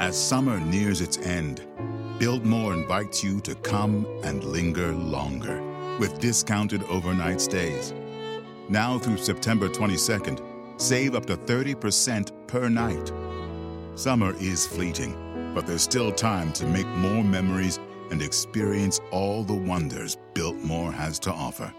As 0.00 0.18
summer 0.20 0.58
nears 0.58 1.00
its 1.00 1.18
end, 1.18 1.64
Biltmore 2.18 2.74
invites 2.74 3.22
you 3.22 3.40
to 3.42 3.54
come 3.56 4.06
and 4.24 4.42
linger 4.42 4.92
longer 4.92 5.62
with 6.00 6.18
discounted 6.18 6.82
overnight 6.84 7.40
stays. 7.40 7.94
Now 8.68 8.98
through 8.98 9.18
September 9.18 9.68
22nd, 9.68 10.80
save 10.80 11.14
up 11.14 11.26
to 11.26 11.36
30% 11.36 12.48
per 12.48 12.68
night. 12.68 13.12
Summer 13.94 14.34
is 14.40 14.66
fleeting, 14.66 15.52
but 15.54 15.64
there's 15.64 15.82
still 15.82 16.10
time 16.10 16.52
to 16.54 16.66
make 16.66 16.86
more 16.88 17.22
memories 17.22 17.78
and 18.10 18.20
experience 18.20 19.00
all 19.12 19.44
the 19.44 19.54
wonders 19.54 20.16
Biltmore 20.34 20.90
has 20.90 21.20
to 21.20 21.32
offer. 21.32 21.72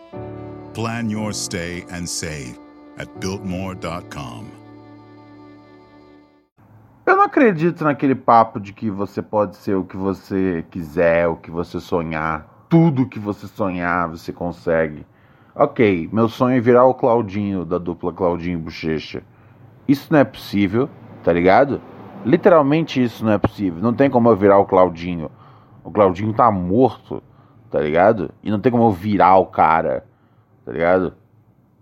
Plan 0.73 1.09
your 1.09 1.33
stay 1.33 1.85
and 1.89 2.07
save 2.07 2.57
at 2.97 3.19
Biltmore.com. 3.19 4.64
Acredito 7.35 7.83
naquele 7.83 8.15
papo 8.15 8.61
de 8.61 8.71
que 8.71 8.89
você 8.89 9.21
pode 9.21 9.57
ser 9.57 9.75
o 9.75 9.83
que 9.83 9.97
você 9.97 10.63
quiser, 10.71 11.27
o 11.27 11.35
que 11.35 11.51
você 11.51 11.81
sonhar. 11.81 12.65
Tudo 12.69 13.09
que 13.09 13.19
você 13.19 13.45
sonhar, 13.45 14.07
você 14.07 14.31
consegue. 14.31 15.05
Ok, 15.53 16.07
meu 16.13 16.29
sonho 16.29 16.55
é 16.55 16.61
virar 16.61 16.85
o 16.85 16.93
Claudinho 16.93 17.65
da 17.65 17.77
dupla 17.77 18.13
Claudinho 18.13 18.57
Bochecha. 18.57 19.21
Isso 19.85 20.13
não 20.13 20.19
é 20.19 20.23
possível, 20.23 20.89
tá 21.25 21.33
ligado? 21.33 21.81
Literalmente 22.23 23.03
isso 23.03 23.25
não 23.25 23.33
é 23.33 23.37
possível. 23.37 23.81
Não 23.81 23.93
tem 23.93 24.09
como 24.09 24.29
eu 24.29 24.35
virar 24.37 24.57
o 24.59 24.65
Claudinho. 24.65 25.29
O 25.83 25.91
Claudinho 25.91 26.31
tá 26.31 26.49
morto, 26.49 27.21
tá 27.69 27.81
ligado? 27.81 28.31
E 28.41 28.49
não 28.49 28.61
tem 28.61 28.71
como 28.71 28.85
eu 28.85 28.91
virar 28.91 29.35
o 29.35 29.47
cara, 29.47 30.05
tá 30.63 30.71
ligado? 30.71 31.13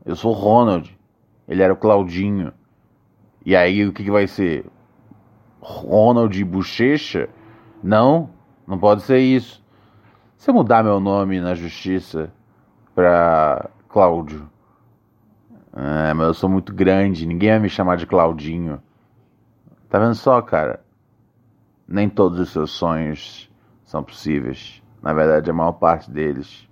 Eu 0.03 0.15
sou 0.15 0.31
o 0.31 0.35
Ronald. 0.35 0.97
Ele 1.47 1.61
era 1.61 1.73
o 1.73 1.77
Claudinho. 1.77 2.51
E 3.45 3.55
aí 3.55 3.85
o 3.85 3.93
que, 3.93 4.03
que 4.03 4.09
vai 4.09 4.25
ser? 4.25 4.65
Ronald 5.63 6.43
Bochecha? 6.43 7.29
Não, 7.81 8.29
não 8.67 8.77
pode 8.77 9.03
ser 9.03 9.19
isso. 9.19 9.63
Se 10.37 10.49
eu 10.49 10.53
mudar 10.53 10.83
meu 10.83 10.99
nome 10.99 11.39
na 11.39 11.55
justiça 11.55 12.31
pra 12.93 13.69
Cláudio. 13.87 14.49
É, 15.75 16.13
mas 16.13 16.27
eu 16.27 16.33
sou 16.33 16.49
muito 16.49 16.73
grande, 16.73 17.25
ninguém 17.25 17.51
vai 17.51 17.59
me 17.59 17.69
chamar 17.69 17.95
de 17.95 18.05
Claudinho. 18.05 18.81
Tá 19.89 19.97
vendo 19.97 20.15
só, 20.15 20.41
cara? 20.41 20.83
Nem 21.87 22.09
todos 22.09 22.39
os 22.39 22.49
seus 22.51 22.71
sonhos 22.71 23.49
são 23.85 24.03
possíveis. 24.03 24.83
Na 25.01 25.13
verdade, 25.13 25.49
a 25.49 25.53
maior 25.53 25.73
parte 25.73 26.11
deles 26.11 26.67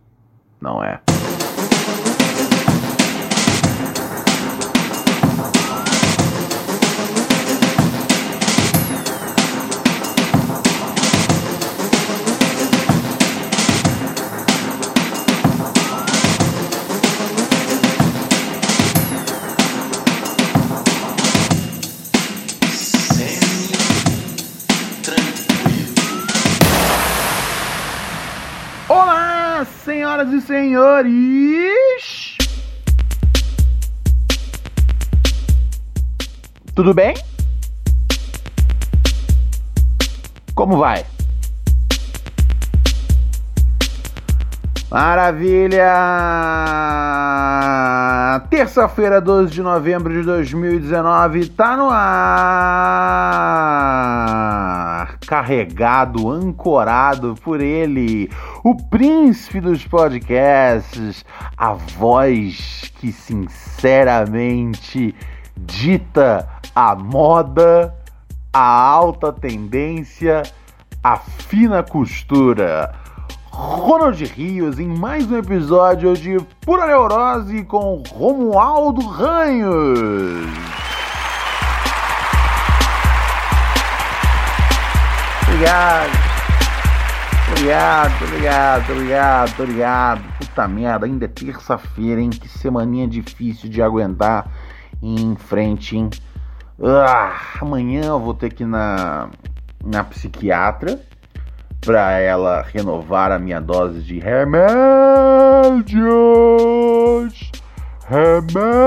não 0.60 0.84
é. 0.84 1.02
Tudo 36.82 36.96
bem? 36.96 37.14
Como 40.56 40.80
vai? 40.80 41.06
Maravilha! 44.90 45.94
Terça-feira, 48.50 49.22
12 49.22 49.54
de 49.54 49.62
novembro 49.62 50.12
de 50.12 50.24
2019, 50.24 51.50
tá 51.50 51.78
no 51.78 51.88
ar! 51.92 52.00
Carregado, 55.28 56.32
ancorado 56.32 57.36
por 57.44 57.62
ele, 57.62 58.28
o 58.64 58.76
príncipe 58.76 59.62
dos 59.62 59.86
podcasts, 59.86 61.24
a 61.56 61.74
voz 61.74 62.92
que 63.00 63.12
sinceramente 63.12 65.14
dita 65.66 66.48
a 66.76 66.96
moda, 66.96 67.94
a 68.54 68.62
alta 68.62 69.32
tendência, 69.32 70.44
a 71.04 71.18
fina 71.18 71.84
costura. 71.84 72.94
Ronald 73.52 74.24
Rios 74.24 74.80
em 74.80 74.88
mais 74.88 75.30
um 75.30 75.38
episódio 75.38 76.16
de 76.16 76.40
Pura 76.62 76.88
Neurose 76.88 77.64
com 77.66 78.02
Romualdo 78.10 79.06
Ranhos. 79.06 80.48
Obrigado. 85.48 86.32
Obrigado, 87.52 88.24
obrigado, 88.24 88.92
obrigado, 88.92 89.60
obrigado. 89.60 90.38
Puta 90.40 90.68
merda, 90.68 91.06
ainda 91.06 91.26
é 91.26 91.28
terça-feira, 91.28 92.22
hein? 92.22 92.30
Que 92.30 92.48
semaninha 92.48 93.08
difícil 93.08 93.70
de 93.70 93.82
aguentar 93.82 94.50
em 95.02 95.36
frente, 95.36 95.98
hein? 95.98 96.10
Ah, 96.82 97.60
amanhã 97.62 98.06
eu 98.06 98.20
vou 98.20 98.34
ter 98.34 98.52
que 98.52 98.64
ir 98.64 98.68
na, 98.68 99.30
na 99.84 100.04
psiquiatra 100.04 101.00
para 101.80 102.20
ela 102.20 102.62
renovar 102.62 103.32
a 103.32 103.40
minha 103.40 103.60
dose 103.60 104.02
de 104.02 104.20
remédios. 104.20 104.62
Remédios. 108.08 108.82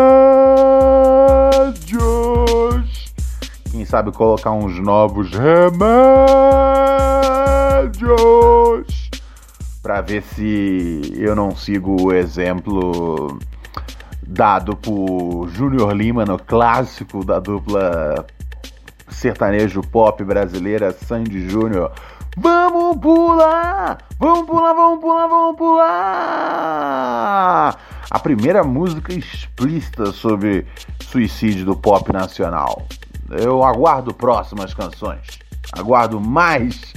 Quem 3.70 3.84
sabe 3.84 4.12
colocar 4.12 4.52
uns 4.52 4.78
novos 4.78 5.30
remédios 5.32 5.74
para 9.82 10.00
ver 10.00 10.22
se 10.22 11.12
eu 11.16 11.34
não 11.34 11.54
sigo 11.54 12.00
o 12.00 12.12
exemplo 12.12 13.38
dado 14.26 14.76
por 14.76 15.48
Júnior 15.48 15.92
Lima 15.94 16.24
no 16.24 16.38
clássico 16.38 17.24
da 17.24 17.38
dupla 17.38 18.26
sertanejo 19.08 19.80
pop 19.82 20.24
brasileira 20.24 20.92
Sandy 20.92 21.48
Júnior. 21.48 21.92
Vamos 22.36 22.96
pular! 22.96 23.98
Vamos 24.18 24.44
pular, 24.46 24.74
vamos 24.74 25.00
pular, 25.00 25.28
vamos 25.28 25.56
pular! 25.56 25.94
A 28.10 28.18
primeira 28.18 28.64
música 28.64 29.14
explícita 29.14 30.06
sobre 30.06 30.66
suicídio 31.00 31.64
do 31.64 31.76
pop 31.76 32.12
nacional. 32.12 32.82
Eu 33.30 33.62
aguardo 33.62 34.12
próximas 34.12 34.74
canções. 34.74 35.38
Aguardo 35.72 36.20
mais, 36.20 36.92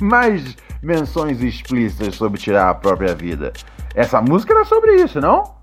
mais 0.00 0.56
menções 0.82 1.40
explícitas 1.40 2.16
sobre 2.16 2.40
tirar 2.40 2.70
a 2.70 2.74
própria 2.74 3.14
vida. 3.14 3.52
Essa 3.94 4.20
música 4.20 4.52
era 4.54 4.64
sobre 4.64 4.96
isso, 4.96 5.20
não? 5.20 5.59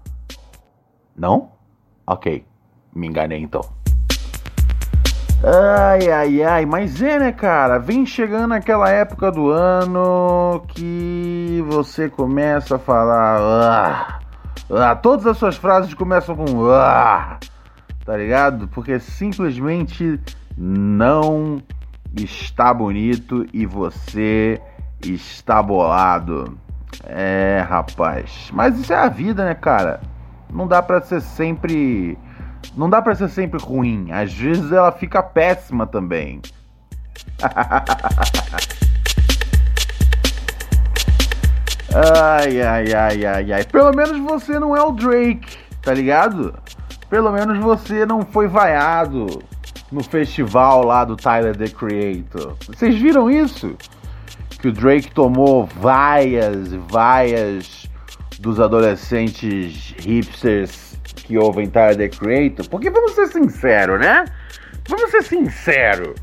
Não? 1.18 1.50
Ok, 2.06 2.46
me 2.94 3.08
enganei 3.08 3.42
então. 3.42 3.62
Ai, 5.44 6.10
ai, 6.10 6.44
ai, 6.44 6.66
mas 6.66 7.02
é, 7.02 7.20
né, 7.20 7.32
cara? 7.32 7.80
Vem 7.80 8.06
chegando 8.06 8.54
aquela 8.54 8.90
época 8.90 9.32
do 9.32 9.50
ano 9.50 10.64
que 10.68 11.64
você 11.68 12.10
começa 12.10 12.76
a 12.76 12.80
falar. 12.80 13.40
Ah, 13.40 14.20
ah, 14.70 14.96
todas 14.96 15.26
as 15.26 15.38
suas 15.38 15.58
frases 15.58 15.94
começam 15.94 16.36
com. 16.36 16.70
Ah, 16.70 17.40
tá 18.06 18.16
ligado? 18.16 18.68
Porque 18.68 19.00
simplesmente 19.00 20.20
não 20.58 21.62
está 22.16 22.74
bonito 22.74 23.46
e 23.54 23.66
você 23.66 24.62
está 25.04 25.62
bolado. 25.62 26.58
É, 27.06 27.64
rapaz. 27.68 28.50
Mas 28.54 28.80
isso 28.80 28.94
é 28.94 28.98
a 28.98 29.08
vida, 29.08 29.46
né, 29.46 29.54
cara? 29.54 30.02
Não 30.52 30.68
dá 30.68 30.82
pra 30.82 31.02
ser 31.02 31.22
sempre 31.22 32.18
não 32.76 32.90
dá 32.90 33.02
para 33.02 33.16
ser 33.16 33.30
sempre 33.30 33.60
ruim. 33.62 34.12
Às 34.12 34.34
vezes 34.34 34.72
ela 34.72 34.92
fica 34.92 35.24
péssima 35.24 35.88
também. 35.88 36.42
ai, 42.24 42.62
ai, 42.62 42.94
ai, 42.94 43.26
ai, 43.26 43.54
ai. 43.54 43.64
Pelo 43.66 43.92
menos 43.96 44.20
você 44.20 44.60
não 44.60 44.76
é 44.76 44.82
o 44.82 44.92
Drake, 44.92 45.58
tá 45.82 45.94
ligado? 45.94 46.54
Pelo 47.10 47.32
menos 47.32 47.58
você 47.60 48.06
não 48.06 48.26
foi 48.26 48.48
vaiado 48.48 49.42
no 49.92 50.04
festival 50.04 50.84
lá 50.86 51.06
do 51.06 51.16
Tyler 51.16 51.56
the 51.56 51.70
Creator. 51.70 52.56
Vocês 52.68 52.96
viram 52.96 53.32
isso? 53.32 53.76
Que 54.60 54.68
o 54.68 54.72
Drake 54.72 55.12
tomou 55.12 55.66
vaias 55.66 56.74
e 56.74 56.78
vaias 56.78 57.87
dos 58.40 58.60
adolescentes 58.60 59.96
hipsters 60.00 60.98
que 61.16 61.38
ouvem 61.38 61.70
Tyler 61.70 61.98
the 61.98 62.10
Creator, 62.10 62.70
porque 62.70 62.90
vamos 62.90 63.14
ser 63.14 63.28
sinceros, 63.28 64.00
né? 64.00 64.26
Vamos 64.88 65.12
ser 65.12 65.24
sinceros. 65.24 66.16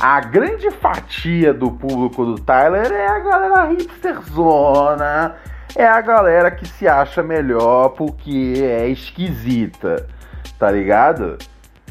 a 0.00 0.20
grande 0.20 0.70
fatia 0.70 1.52
do 1.52 1.72
público 1.72 2.24
do 2.24 2.36
Tyler 2.36 2.92
é 2.92 3.06
a 3.08 3.18
galera 3.18 3.72
hipsterzona, 3.72 5.34
é 5.74 5.86
a 5.86 6.00
galera 6.00 6.50
que 6.50 6.66
se 6.66 6.86
acha 6.86 7.22
melhor 7.22 7.90
porque 7.90 8.54
é 8.62 8.88
esquisita, 8.88 10.06
tá 10.58 10.70
ligado? 10.70 11.36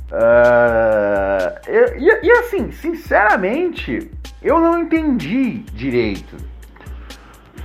Uh, 0.09 1.69
e, 1.97 2.25
e, 2.27 2.31
assim, 2.31 2.71
sinceramente, 2.71 4.09
eu 4.41 4.61
não 4.61 4.79
entendi 4.79 5.59
direito. 5.73 6.37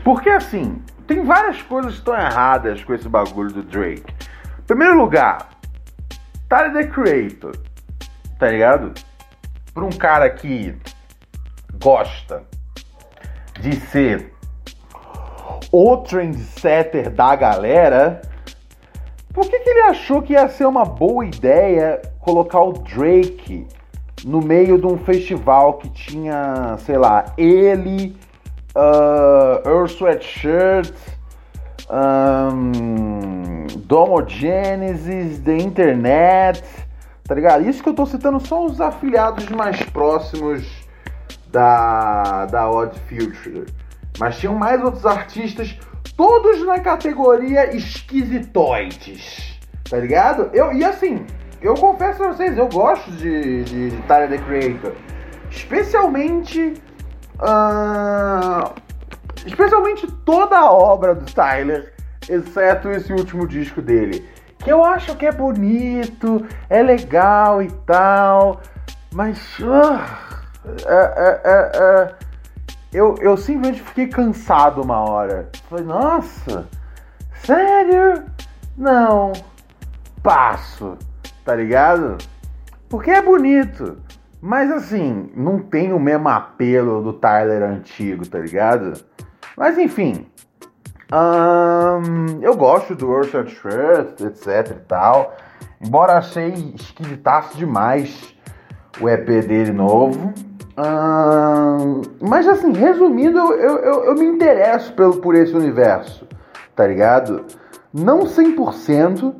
Porque 0.02 0.28
assim, 0.28 0.82
tem 1.06 1.24
várias 1.24 1.60
coisas 1.62 1.92
que 1.92 1.98
estão 1.98 2.14
erradas 2.14 2.82
com 2.84 2.94
esse 2.94 3.08
bagulho 3.08 3.52
do 3.52 3.62
Drake. 3.62 4.04
Em 4.58 4.62
primeiro 4.66 4.96
lugar, 4.96 5.50
Tyler 6.48 6.72
the 6.72 6.86
Creator, 6.86 7.56
tá 8.38 8.48
ligado? 8.48 8.92
Pra 9.72 9.84
um 9.84 9.90
cara 9.90 10.28
que 10.30 10.76
gosta 11.82 12.44
de 13.60 13.74
ser 13.76 14.32
o 15.70 15.96
trendsetter 15.98 17.10
da 17.10 17.34
galera, 17.34 18.20
por 19.32 19.48
que, 19.48 19.58
que 19.60 19.70
ele 19.70 19.82
achou 19.82 20.20
que 20.20 20.34
ia 20.34 20.48
ser 20.48 20.66
uma 20.66 20.84
boa 20.84 21.24
ideia 21.24 22.02
colocar 22.20 22.60
o 22.60 22.72
Drake 22.72 23.66
no 24.24 24.40
meio 24.40 24.78
de 24.78 24.86
um 24.86 24.98
festival 24.98 25.74
que 25.74 25.88
tinha, 25.88 26.76
sei 26.78 26.96
lá, 26.96 27.32
ele, 27.36 28.16
uh, 28.74 29.68
Earl 29.68 29.86
Sweatshirt, 29.86 30.92
um, 31.90 33.66
Domo 33.84 34.26
Genesis, 34.28 35.40
The 35.40 35.56
Internet, 35.56 36.62
tá 37.24 37.34
ligado? 37.34 37.68
Isso 37.68 37.82
que 37.82 37.88
eu 37.88 37.94
tô 37.94 38.06
citando 38.06 38.40
são 38.46 38.66
os 38.66 38.80
afiliados 38.80 39.48
mais 39.48 39.82
próximos 39.82 40.66
da, 41.50 42.46
da 42.46 42.70
Odd 42.70 42.98
Future. 43.08 43.66
Mas 44.18 44.38
tinham 44.38 44.54
mais 44.54 44.82
outros 44.82 45.06
artistas, 45.06 45.78
todos 46.16 46.64
na 46.66 46.80
categoria 46.80 47.74
esquisitoides, 47.74 49.58
tá 49.88 49.98
ligado? 49.98 50.50
Eu, 50.52 50.72
e 50.72 50.84
assim, 50.84 51.24
eu 51.60 51.74
confesso 51.74 52.18
pra 52.18 52.32
vocês, 52.32 52.58
eu 52.58 52.68
gosto 52.68 53.10
de, 53.12 53.64
de, 53.64 53.90
de 53.90 54.02
Tyler 54.02 54.28
the 54.28 54.38
Creator. 54.38 54.92
Especialmente. 55.50 56.74
Uh, 57.42 58.72
especialmente 59.44 60.06
toda 60.24 60.56
a 60.56 60.70
obra 60.70 61.14
do 61.14 61.24
Tyler, 61.32 61.92
exceto 62.28 62.88
esse 62.90 63.12
último 63.12 63.46
disco 63.46 63.82
dele. 63.82 64.26
Que 64.58 64.72
eu 64.72 64.84
acho 64.84 65.16
que 65.16 65.26
é 65.26 65.32
bonito, 65.32 66.46
é 66.70 66.82
legal 66.82 67.60
e 67.62 67.70
tal, 67.84 68.60
mas. 69.12 69.58
Uh, 69.58 69.98
é, 70.86 72.14
eu, 72.92 73.16
eu 73.20 73.36
simplesmente 73.36 73.82
fiquei 73.82 74.06
cansado 74.06 74.82
uma 74.82 74.98
hora. 75.00 75.50
Falei, 75.68 75.84
nossa, 75.84 76.68
sério? 77.42 78.24
Não, 78.76 79.32
passo 80.22 80.96
tá 81.44 81.54
ligado? 81.54 82.18
Porque 82.88 83.10
é 83.10 83.22
bonito. 83.22 83.98
Mas 84.44 84.72
assim, 84.72 85.30
não 85.36 85.60
tem 85.60 85.92
o 85.92 86.00
mesmo 86.00 86.28
apelo 86.28 87.00
do 87.00 87.12
Tyler 87.12 87.62
antigo, 87.62 88.28
tá 88.28 88.40
ligado? 88.40 89.00
Mas 89.56 89.78
enfim. 89.78 90.26
eu 92.42 92.56
gosto 92.56 92.96
do 92.96 93.06
Worship 93.06 93.46
Shirt, 93.46 94.20
etc 94.20 94.72
e 94.72 94.80
tal. 94.88 95.36
Embora 95.80 96.18
achei 96.18 96.74
esquisitaço 96.74 97.56
demais 97.56 98.34
o 99.00 99.08
EP 99.08 99.26
dele 99.46 99.70
novo. 99.70 100.34
mas 102.20 102.48
assim, 102.48 102.72
resumindo, 102.72 103.38
eu, 103.38 103.78
eu, 103.78 104.04
eu 104.06 104.14
me 104.14 104.24
interesso 104.24 104.92
pelo, 104.94 105.18
por 105.18 105.36
esse 105.36 105.54
universo, 105.54 106.26
tá 106.74 106.84
ligado? 106.84 107.44
Não 107.94 108.20
100%, 108.20 109.34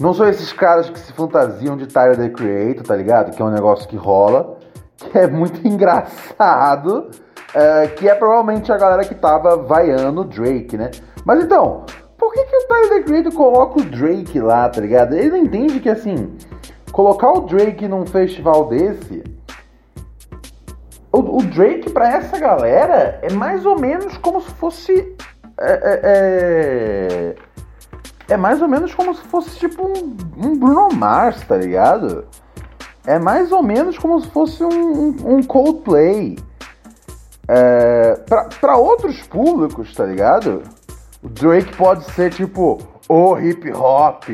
não 0.00 0.12
são 0.12 0.28
esses 0.28 0.52
caras 0.52 0.90
que 0.90 0.98
se 0.98 1.12
fantasiam 1.12 1.76
de 1.76 1.86
Tyler 1.86 2.16
the 2.16 2.28
Creator, 2.28 2.84
tá 2.84 2.96
ligado? 2.96 3.34
Que 3.34 3.40
é 3.40 3.44
um 3.44 3.50
negócio 3.50 3.88
que 3.88 3.96
rola, 3.96 4.58
que 4.96 5.16
é 5.16 5.26
muito 5.26 5.60
engraçado, 5.66 7.10
é, 7.54 7.86
que 7.88 8.08
é 8.08 8.14
provavelmente 8.14 8.72
a 8.72 8.76
galera 8.76 9.04
que 9.04 9.14
tava 9.14 9.56
vaiando 9.56 10.24
Drake, 10.24 10.76
né? 10.76 10.90
Mas 11.24 11.44
então, 11.44 11.84
por 12.18 12.32
que, 12.32 12.44
que 12.44 12.56
o 12.56 12.66
Tyler 12.66 12.88
the 12.90 13.02
Creator 13.02 13.32
coloca 13.32 13.80
o 13.80 13.84
Drake 13.84 14.40
lá, 14.40 14.68
tá 14.68 14.80
ligado? 14.80 15.14
Ele 15.14 15.30
não 15.30 15.38
entende 15.38 15.80
que 15.80 15.88
assim, 15.88 16.36
colocar 16.90 17.30
o 17.32 17.40
Drake 17.42 17.86
num 17.88 18.06
festival 18.06 18.68
desse. 18.68 19.22
O, 21.12 21.38
o 21.38 21.42
Drake, 21.42 21.90
pra 21.90 22.08
essa 22.08 22.38
galera, 22.38 23.20
é 23.22 23.32
mais 23.32 23.64
ou 23.64 23.78
menos 23.78 24.16
como 24.18 24.40
se 24.40 24.50
fosse. 24.52 25.16
É, 25.60 26.00
é, 26.02 27.34
é 28.28 28.36
mais 28.36 28.62
ou 28.62 28.68
menos 28.68 28.94
como 28.94 29.14
se 29.14 29.22
fosse 29.24 29.58
tipo 29.58 29.86
um, 29.86 30.16
um 30.36 30.58
Bruno 30.58 30.88
Mars, 30.94 31.42
tá 31.46 31.56
ligado? 31.56 32.26
É 33.06 33.18
mais 33.18 33.52
ou 33.52 33.62
menos 33.62 33.98
como 33.98 34.20
se 34.20 34.28
fosse 34.30 34.64
um, 34.64 34.68
um, 34.68 35.36
um 35.36 35.42
Coldplay. 35.42 36.38
É, 37.46 38.18
para 38.60 38.76
outros 38.76 39.20
públicos, 39.22 39.94
tá 39.94 40.06
ligado? 40.06 40.62
O 41.22 41.28
Drake 41.28 41.76
pode 41.76 42.04
ser 42.12 42.32
tipo 42.32 42.78
o 43.06 43.38
hip 43.38 43.70
hop, 43.72 44.24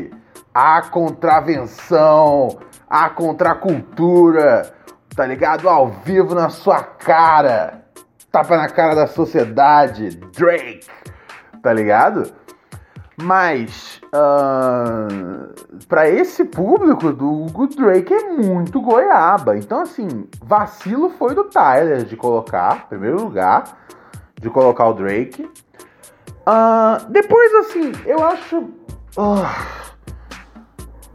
a 0.55 0.83
contravenção, 0.83 2.59
a 2.89 3.11
contracultura, 3.11 4.73
tá 5.17 5.27
ligado? 5.27 5.69
Ao 5.69 5.89
vivo 5.89 6.35
na 6.35 6.49
sua 6.49 6.83
cara, 6.83 7.83
tapa 8.31 8.57
na 8.57 8.69
cara 8.69 8.95
da 8.95 9.07
sociedade, 9.09 10.11
Drake, 10.33 10.87
tá 11.61 11.73
ligado? 11.73 12.33
Mas 13.21 14.01
uh, 14.15 15.85
para 15.87 16.09
esse 16.09 16.45
público 16.45 17.13
do 17.13 17.45
Hugo 17.45 17.67
Drake 17.67 18.13
é 18.13 18.31
muito 18.31 18.81
goiaba. 18.81 19.57
Então, 19.57 19.83
assim, 19.83 20.27
vacilo 20.43 21.11
foi 21.11 21.35
do 21.35 21.45
Tyler 21.45 22.05
de 22.05 22.17
colocar, 22.17 22.85
em 22.87 22.89
primeiro 22.89 23.21
lugar, 23.21 23.65
de 24.41 24.49
colocar 24.49 24.89
o 24.89 24.95
Drake. 24.95 25.43
Uh, 25.43 27.11
depois, 27.11 27.55
assim, 27.55 27.93
eu 28.07 28.25
acho. 28.25 28.59
Uh, 29.17 29.81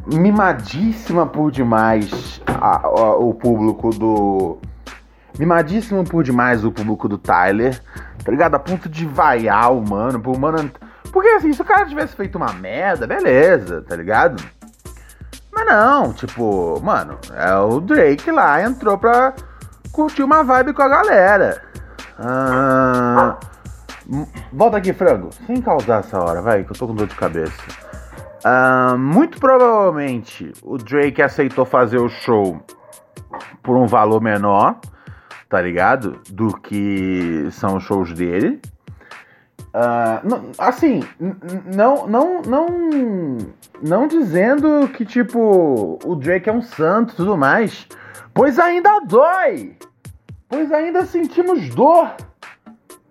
mimadíssima 0.05 1.25
por 1.25 1.51
demais 1.51 2.41
a, 2.45 2.85
a, 2.85 3.15
o 3.15 3.33
público 3.33 3.89
do. 3.89 4.57
Mimadíssimo 5.39 6.03
por 6.03 6.24
demais 6.24 6.63
o 6.63 6.71
público 6.71 7.09
do 7.09 7.17
Tyler, 7.17 7.81
tá 8.24 8.31
ligado? 8.31 8.55
A 8.55 8.59
ponto 8.59 8.88
de 8.88 9.05
vaiar 9.05 9.74
o 9.74 9.81
mano, 9.85 10.19
pro 10.19 10.38
mano 10.38 10.71
porque 11.15 11.29
assim, 11.29 11.53
se 11.53 11.62
o 11.62 11.65
cara 11.65 11.86
tivesse 11.86 12.13
feito 12.13 12.36
uma 12.36 12.51
merda, 12.51 13.07
beleza, 13.07 13.81
tá 13.84 13.95
ligado? 13.95 14.43
Mas 15.50 15.65
não, 15.65 16.12
tipo, 16.12 16.77
mano, 16.84 17.17
é 17.34 17.55
o 17.55 17.79
Drake 17.79 18.29
lá 18.29 18.62
entrou 18.62 18.98
pra 18.98 19.34
curtir 19.93 20.24
uma 20.24 20.43
vibe 20.43 20.74
com 20.74 20.81
a 20.81 20.89
galera. 20.89 21.62
Ah, 22.19 23.38
volta 24.51 24.75
aqui, 24.75 24.91
frango. 24.91 25.29
Sem 25.48 25.62
causar 25.62 26.01
essa 26.01 26.19
hora, 26.19 26.41
vai, 26.41 26.65
que 26.65 26.74
eu 26.74 26.75
tô 26.77 26.86
com 26.86 26.93
dor 26.93 27.07
de 27.07 27.15
cabeça. 27.15 27.63
Ah, 28.43 28.98
muito 28.98 29.39
provavelmente 29.39 30.51
o 30.62 30.77
Drake 30.77 31.22
aceitou 31.22 31.63
fazer 31.63 31.98
o 31.98 32.10
show 32.10 32.62
por 33.63 33.77
um 33.77 33.88
valor 33.88 34.22
menor, 34.22 34.81
tá 35.48 35.62
ligado? 35.62 36.19
Do 36.29 36.57
que 36.57 37.48
são 37.51 37.77
os 37.77 37.84
shows 37.86 38.12
dele. 38.12 38.60
Uh, 39.75 40.51
assim, 40.58 41.03
não, 41.65 42.08
não, 42.08 42.41
não, 42.44 42.67
não 43.84 44.08
dizendo 44.08 44.88
que 44.88 45.03
tipo 45.03 46.00
o 46.01 46.15
Drake 46.15 46.50
é 46.50 46.53
um 46.53 46.62
santo 46.62 47.12
e 47.12 47.15
tudo 47.17 47.36
mais, 47.36 47.86
pois 48.34 48.58
ainda 48.58 49.01
dói, 49.01 49.75
pois 50.48 50.72
ainda 50.72 51.05
sentimos 51.05 51.67
dor 51.75 52.10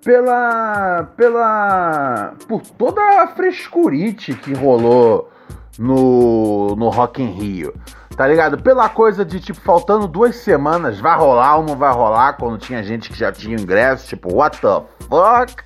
pela, 0.03 1.07
pela, 1.15 2.33
por 2.49 2.63
toda 2.63 3.23
a 3.23 3.27
frescurite 3.27 4.33
que 4.33 4.55
rolou 4.55 5.31
no, 5.79 6.75
no 6.77 6.89
Rock 6.89 7.23
in 7.23 7.33
Rio, 7.33 7.75
tá 8.17 8.27
ligado? 8.27 8.63
Pela 8.63 8.89
coisa 8.89 9.23
de 9.23 9.39
tipo 9.39 9.61
faltando 9.61 10.09
duas 10.09 10.37
semanas, 10.37 10.99
vai 10.99 11.15
rolar 11.15 11.59
ou 11.59 11.63
não 11.63 11.77
vai 11.77 11.93
rolar, 11.93 12.39
quando 12.39 12.57
tinha 12.57 12.83
gente 12.83 13.11
que 13.11 13.19
já 13.19 13.31
tinha 13.31 13.55
ingresso, 13.55 14.09
tipo 14.09 14.35
what 14.35 14.59
the 14.63 14.83
fuck 15.11 15.63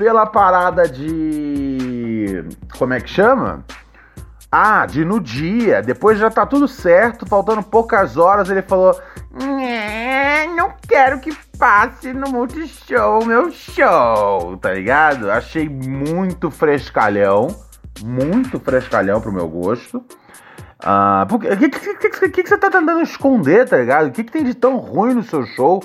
pela 0.00 0.24
parada 0.24 0.88
de. 0.88 2.42
Como 2.78 2.94
é 2.94 3.00
que 3.02 3.10
chama? 3.10 3.62
Ah, 4.50 4.86
de 4.86 5.04
no 5.04 5.20
dia. 5.20 5.82
Depois 5.82 6.18
já 6.18 6.30
tá 6.30 6.46
tudo 6.46 6.66
certo, 6.66 7.26
faltando 7.26 7.62
poucas 7.62 8.16
horas, 8.16 8.48
ele 8.48 8.62
falou: 8.62 8.98
Não 10.56 10.72
quero 10.88 11.20
que 11.20 11.36
passe 11.58 12.14
no 12.14 12.30
Multishow 12.30 13.26
meu 13.26 13.52
show, 13.52 14.56
tá 14.56 14.72
ligado? 14.72 15.30
Achei 15.30 15.68
muito 15.68 16.50
frescalhão. 16.50 17.48
Muito 18.02 18.58
frescalhão 18.58 19.20
pro 19.20 19.30
meu 19.30 19.46
gosto. 19.46 20.02
Ah, 20.82 21.26
o 21.30 21.38
que, 21.38 21.68
que, 21.68 22.08
que, 22.08 22.28
que, 22.30 22.48
você 22.48 22.56
tá 22.56 22.70
tentando 22.70 23.02
esconder, 23.02 23.68
tá 23.68 23.76
ligado? 23.76 24.06
O 24.06 24.12
que, 24.12 24.24
que 24.24 24.32
tem 24.32 24.44
de 24.44 24.54
tão 24.54 24.78
ruim 24.78 25.12
no 25.12 25.22
seu 25.22 25.44
show, 25.44 25.82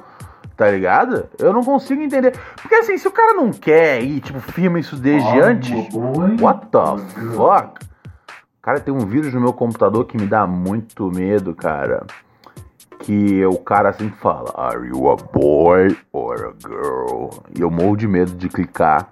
tá 0.55 0.69
ligado? 0.69 1.27
Eu 1.38 1.53
não 1.53 1.63
consigo 1.63 2.01
entender. 2.01 2.33
Porque 2.62 2.75
assim, 2.75 2.97
se 2.97 3.07
o 3.07 3.12
cara 3.12 3.33
não 3.33 3.51
quer 3.51 4.01
ir, 4.01 4.21
tipo, 4.21 4.39
firma 4.39 4.79
isso 4.79 4.95
desde 4.95 5.27
oh, 5.27 5.43
antes. 5.43 5.89
Boy. 5.89 6.38
What 6.39 6.67
the 6.67 7.33
fuck? 7.35 7.85
Cara, 8.62 8.79
tem 8.79 8.93
um 8.93 9.05
vírus 9.05 9.33
no 9.33 9.41
meu 9.41 9.53
computador 9.53 10.05
que 10.05 10.17
me 10.17 10.25
dá 10.25 10.47
muito 10.47 11.12
medo, 11.12 11.53
cara. 11.53 12.05
Que 13.00 13.45
o 13.45 13.57
cara 13.57 13.89
assim 13.89 14.09
fala: 14.09 14.51
Are 14.55 14.88
you 14.88 15.09
a 15.12 15.15
boy 15.15 15.95
or 16.12 16.33
a 16.45 16.67
girl? 16.67 17.29
E 17.55 17.62
eu 17.62 17.69
morro 17.69 17.95
de 17.95 18.07
medo 18.07 18.31
de 18.33 18.50
clicar 18.50 19.09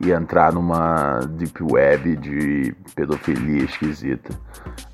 e 0.00 0.10
entrar 0.10 0.52
numa 0.52 1.20
deep 1.30 1.62
web 1.62 2.16
de 2.16 2.74
pedofilia 2.94 3.64
esquisita. 3.64 4.34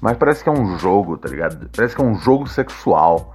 Mas 0.01 0.17
parece 0.17 0.43
que 0.43 0.49
é 0.49 0.53
um 0.53 0.79
jogo, 0.79 1.17
tá 1.17 1.29
ligado? 1.29 1.69
Parece 1.75 1.95
que 1.95 2.03
é 2.03 2.05
um 2.05 2.15
jogo 2.17 2.47
sexual. 2.47 3.35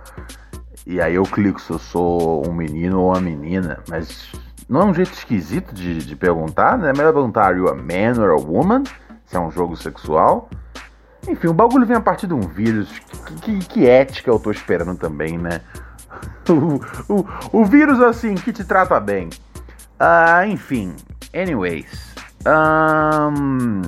E 0.85 1.01
aí 1.01 1.15
eu 1.15 1.23
clico 1.23 1.61
se 1.61 1.71
eu 1.71 1.79
sou 1.79 2.47
um 2.47 2.53
menino 2.53 2.99
ou 2.99 3.09
uma 3.09 3.21
menina. 3.21 3.79
Mas 3.87 4.31
não 4.67 4.81
é 4.81 4.85
um 4.85 4.93
jeito 4.93 5.13
esquisito 5.13 5.73
de, 5.73 5.99
de 5.99 6.15
perguntar, 6.15 6.77
né? 6.77 6.89
É 6.89 6.93
melhor 6.93 7.13
perguntar: 7.13 7.45
Are 7.45 7.57
you 7.57 7.67
a 7.67 7.75
man 7.75 8.21
or 8.21 8.31
a 8.31 8.35
woman? 8.35 8.83
Se 9.25 9.35
é 9.35 9.39
um 9.39 9.51
jogo 9.51 9.75
sexual. 9.75 10.49
Enfim, 11.27 11.47
o 11.47 11.53
bagulho 11.53 11.85
vem 11.85 11.97
a 11.97 12.01
partir 12.01 12.27
de 12.27 12.33
um 12.33 12.41
vírus. 12.41 12.89
Que, 13.25 13.35
que, 13.35 13.59
que 13.59 13.87
ética 13.87 14.29
eu 14.31 14.39
tô 14.39 14.51
esperando 14.51 14.97
também, 14.97 15.37
né? 15.37 15.61
O, 16.49 17.13
o, 17.13 17.59
o 17.61 17.65
vírus, 17.65 18.01
assim, 18.01 18.33
que 18.33 18.51
te 18.51 18.63
trata 18.63 18.99
bem. 18.99 19.29
Uh, 19.99 20.47
enfim, 20.47 20.95
anyways. 21.31 22.15
Um, 22.43 23.83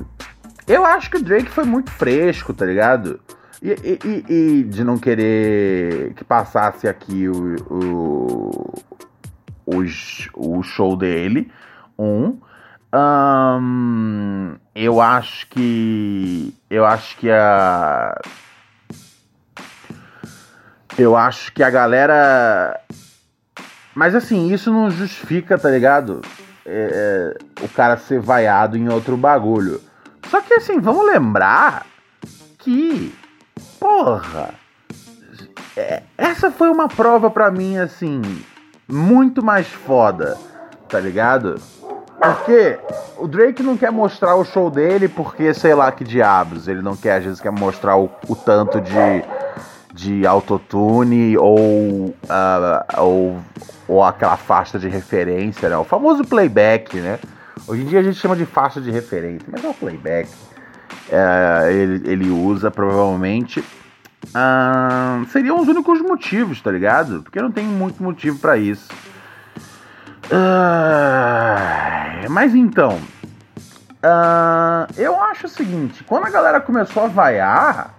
eu 0.68 0.86
acho 0.86 1.10
que 1.10 1.16
o 1.16 1.22
Drake 1.22 1.50
foi 1.50 1.64
muito 1.64 1.90
fresco, 1.90 2.54
tá 2.54 2.64
ligado? 2.64 3.18
E, 3.62 3.70
e, 3.70 4.24
e, 4.28 4.64
de 4.64 4.82
não 4.82 4.98
querer 4.98 6.14
que 6.14 6.24
passasse 6.24 6.88
aqui 6.88 7.28
o, 7.28 7.54
o, 7.70 8.74
o, 9.64 9.84
o 10.34 10.62
show 10.62 10.96
dele. 10.96 11.50
Um. 11.96 12.38
um. 12.92 14.56
Eu 14.74 15.00
acho 15.00 15.48
que. 15.48 16.54
Eu 16.68 16.84
acho 16.84 17.16
que 17.16 17.30
a. 17.30 18.20
Eu 20.98 21.16
acho 21.16 21.52
que 21.52 21.62
a 21.62 21.70
galera 21.70 22.82
mas 23.94 24.14
assim, 24.14 24.52
isso 24.52 24.72
não 24.72 24.90
justifica, 24.90 25.58
tá 25.58 25.70
ligado? 25.70 26.22
É, 26.64 27.34
é, 27.60 27.64
o 27.64 27.68
cara 27.68 27.96
ser 27.96 28.20
vaiado 28.20 28.76
em 28.76 28.88
outro 28.88 29.16
bagulho. 29.16 29.80
Só 30.28 30.40
que 30.40 30.54
assim, 30.54 30.80
vamos 30.80 31.06
lembrar 31.06 31.84
que, 32.58 33.14
porra, 33.82 34.54
é, 35.76 36.02
essa 36.16 36.52
foi 36.52 36.68
uma 36.70 36.86
prova 36.86 37.28
pra 37.28 37.50
mim, 37.50 37.76
assim, 37.76 38.22
muito 38.88 39.44
mais 39.44 39.66
foda, 39.66 40.38
tá 40.88 41.00
ligado? 41.00 41.60
Porque 42.20 42.78
o 43.18 43.26
Drake 43.26 43.60
não 43.60 43.76
quer 43.76 43.90
mostrar 43.90 44.36
o 44.36 44.44
show 44.44 44.70
dele 44.70 45.08
porque, 45.08 45.52
sei 45.52 45.74
lá 45.74 45.90
que 45.90 46.04
diabos, 46.04 46.68
ele 46.68 46.80
não 46.80 46.94
quer, 46.96 47.16
às 47.16 47.24
vezes, 47.24 47.40
quer 47.40 47.50
mostrar 47.50 47.96
o, 47.96 48.08
o 48.28 48.36
tanto 48.36 48.80
de 48.80 48.92
de 49.94 50.26
autotune 50.26 51.36
ou, 51.36 51.58
uh, 51.58 52.98
ou, 52.98 53.36
ou 53.86 54.02
aquela 54.02 54.38
faixa 54.38 54.78
de 54.78 54.88
referência, 54.88 55.68
né? 55.68 55.76
O 55.76 55.84
famoso 55.84 56.24
playback, 56.24 56.98
né? 56.98 57.18
Hoje 57.68 57.82
em 57.82 57.84
dia 57.86 58.00
a 58.00 58.02
gente 58.02 58.18
chama 58.18 58.34
de 58.34 58.46
faixa 58.46 58.80
de 58.80 58.90
referência, 58.90 59.46
mas 59.50 59.62
é 59.62 59.68
o 59.68 59.74
playback. 59.74 60.30
É, 61.12 61.70
ele, 61.70 62.10
ele 62.10 62.30
usa 62.30 62.70
provavelmente. 62.70 63.62
Uh, 64.28 65.26
seriam 65.26 65.60
os 65.60 65.68
únicos 65.68 66.00
motivos, 66.00 66.62
tá 66.62 66.70
ligado? 66.70 67.22
Porque 67.22 67.42
não 67.42 67.52
tem 67.52 67.66
muito 67.66 68.02
motivo 68.02 68.38
para 68.38 68.56
isso. 68.56 68.88
Uh, 70.30 72.30
mas 72.30 72.54
então, 72.54 72.98
uh, 73.98 74.90
eu 74.96 75.22
acho 75.22 75.46
o 75.46 75.50
seguinte: 75.50 76.02
quando 76.04 76.26
a 76.26 76.30
galera 76.30 76.62
começou 76.62 77.04
a 77.04 77.08
vaiar, 77.08 77.94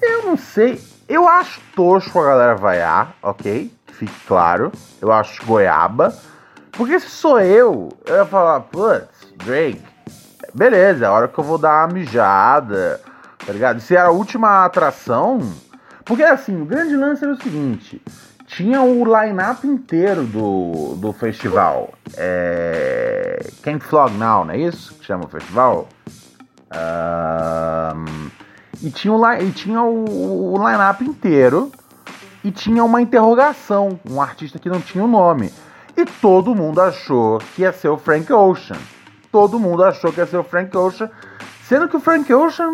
eu 0.00 0.24
não 0.24 0.36
sei. 0.36 0.80
Eu 1.08 1.28
acho 1.28 1.60
tosco 1.76 2.18
a 2.18 2.24
galera 2.24 2.56
vaiar, 2.56 3.14
ok? 3.22 3.72
Fique 3.92 4.26
claro. 4.26 4.72
Eu 5.00 5.12
acho 5.12 5.46
goiaba. 5.46 6.12
Porque 6.72 6.98
se 6.98 7.10
sou 7.10 7.38
eu, 7.38 7.90
eu 8.06 8.16
ia 8.16 8.24
falar, 8.24 8.60
putz, 8.60 9.06
Drake, 9.36 9.91
beleza, 10.54 11.04
é 11.04 11.08
a 11.08 11.12
hora 11.12 11.28
que 11.28 11.38
eu 11.38 11.44
vou 11.44 11.58
dar 11.58 11.86
uma 11.86 11.94
mijada, 11.94 13.00
tá 13.44 13.52
ligado? 13.52 13.80
Se 13.80 13.96
era 13.96 14.08
a 14.08 14.12
última 14.12 14.64
atração. 14.64 15.40
Porque 16.04 16.22
assim, 16.22 16.60
o 16.60 16.64
grande 16.64 16.96
lance 16.96 17.24
era 17.24 17.32
o 17.32 17.40
seguinte: 17.40 18.02
tinha 18.46 18.82
o 18.82 19.04
line-up 19.04 19.66
inteiro 19.66 20.24
do, 20.24 20.94
do 20.96 21.12
festival. 21.12 21.94
É. 22.16 23.46
Can't 23.62 23.84
Flog 23.84 24.12
Now, 24.14 24.44
não 24.44 24.52
é 24.52 24.58
isso 24.58 24.94
que 24.94 25.04
chama 25.04 25.24
o 25.24 25.28
festival? 25.28 25.88
Um, 26.74 28.30
e 28.82 28.90
tinha 28.90 29.14
o, 29.14 29.32
e 29.34 29.52
tinha 29.52 29.82
o, 29.82 30.54
o 30.54 30.68
line-up 30.68 31.04
inteiro. 31.04 31.72
E 32.44 32.50
tinha 32.50 32.82
uma 32.82 33.00
interrogação, 33.00 34.00
um 34.10 34.20
artista 34.20 34.58
que 34.58 34.68
não 34.68 34.80
tinha 34.80 35.04
o 35.04 35.06
um 35.06 35.10
nome. 35.10 35.52
E 35.96 36.04
todo 36.04 36.54
mundo 36.54 36.80
achou 36.80 37.38
que 37.54 37.62
ia 37.62 37.72
ser 37.72 37.88
o 37.88 37.96
Frank 37.96 38.32
Ocean. 38.32 38.78
Todo 39.32 39.58
mundo 39.58 39.82
achou 39.82 40.12
que 40.12 40.20
ia 40.20 40.26
ser 40.26 40.36
o 40.36 40.44
Frank 40.44 40.76
Ocean. 40.76 41.10
Sendo 41.64 41.88
que 41.88 41.96
o 41.96 42.00
Frank 42.00 42.32
Ocean, 42.32 42.70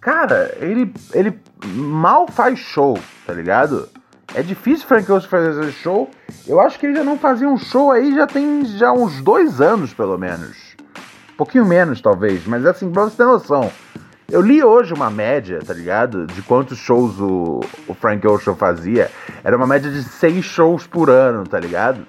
cara, 0.00 0.52
ele, 0.60 0.92
ele 1.12 1.40
mal 1.64 2.26
faz 2.26 2.58
show, 2.58 2.98
tá 3.24 3.32
ligado? 3.32 3.88
É 4.34 4.42
difícil 4.42 4.84
o 4.84 4.88
Frank 4.88 5.10
Ocean 5.12 5.28
fazer 5.28 5.70
show. 5.70 6.10
Eu 6.44 6.60
acho 6.60 6.76
que 6.76 6.86
ele 6.86 6.96
já 6.96 7.04
não 7.04 7.16
fazia 7.16 7.48
um 7.48 7.56
show 7.56 7.92
aí 7.92 8.12
já 8.12 8.26
tem 8.26 8.64
já 8.64 8.92
uns 8.92 9.22
dois 9.22 9.60
anos, 9.60 9.94
pelo 9.94 10.18
menos. 10.18 10.74
Um 11.32 11.36
pouquinho 11.36 11.64
menos, 11.64 12.00
talvez. 12.00 12.44
Mas 12.44 12.66
assim, 12.66 12.90
pra 12.90 13.04
você 13.04 13.16
ter 13.16 13.24
noção. 13.24 13.70
Eu 14.28 14.40
li 14.40 14.64
hoje 14.64 14.92
uma 14.92 15.10
média, 15.10 15.60
tá 15.64 15.72
ligado? 15.72 16.26
De 16.26 16.42
quantos 16.42 16.78
shows 16.78 17.20
o, 17.20 17.60
o 17.86 17.94
Frank 17.94 18.26
Ocean 18.26 18.56
fazia. 18.56 19.08
Era 19.44 19.56
uma 19.56 19.68
média 19.68 19.88
de 19.88 20.02
seis 20.02 20.44
shows 20.44 20.84
por 20.84 21.08
ano, 21.10 21.44
tá 21.44 21.60
ligado? 21.60 22.04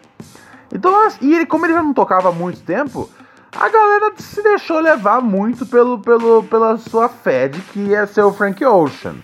Então, 0.74 0.92
e 1.22 1.36
ele, 1.36 1.46
como 1.46 1.68
ele 1.68 1.74
já 1.74 1.84
não 1.84 1.94
tocava 1.94 2.30
há 2.30 2.32
muito 2.32 2.62
tempo, 2.62 3.08
a 3.56 3.70
galera 3.70 4.14
se 4.18 4.44
deixou 4.44 4.80
levar 4.80 5.22
muito 5.22 5.66
pelo, 5.66 6.00
pelo, 6.00 6.44
pela 6.44 6.78
sua 6.78 7.08
fé 7.08 7.48
de 7.48 7.62
que 7.62 7.80
ia 7.80 8.06
ser 8.06 8.22
o 8.22 8.34
Frank 8.34 8.64
Ocean. 8.64 9.16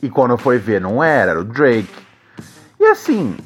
E 0.00 0.08
quando 0.08 0.38
foi 0.38 0.58
ver, 0.58 0.80
não 0.80 1.02
era, 1.02 1.32
era 1.32 1.40
o 1.40 1.44
Drake. 1.44 2.06
E 2.78 2.84
assim, 2.84 3.36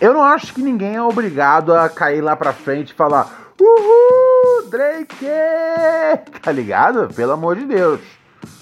eu 0.00 0.14
não 0.14 0.22
acho 0.22 0.54
que 0.54 0.62
ninguém 0.62 0.96
é 0.96 1.02
obrigado 1.02 1.74
a 1.74 1.88
cair 1.88 2.20
lá 2.20 2.34
pra 2.34 2.52
frente 2.52 2.90
e 2.90 2.94
falar: 2.94 3.54
Uhul, 3.60 4.68
Drake! 4.70 5.26
Tá 6.42 6.50
ligado? 6.50 7.08
Pelo 7.14 7.32
amor 7.32 7.54
de 7.54 7.64
Deus. 7.64 8.00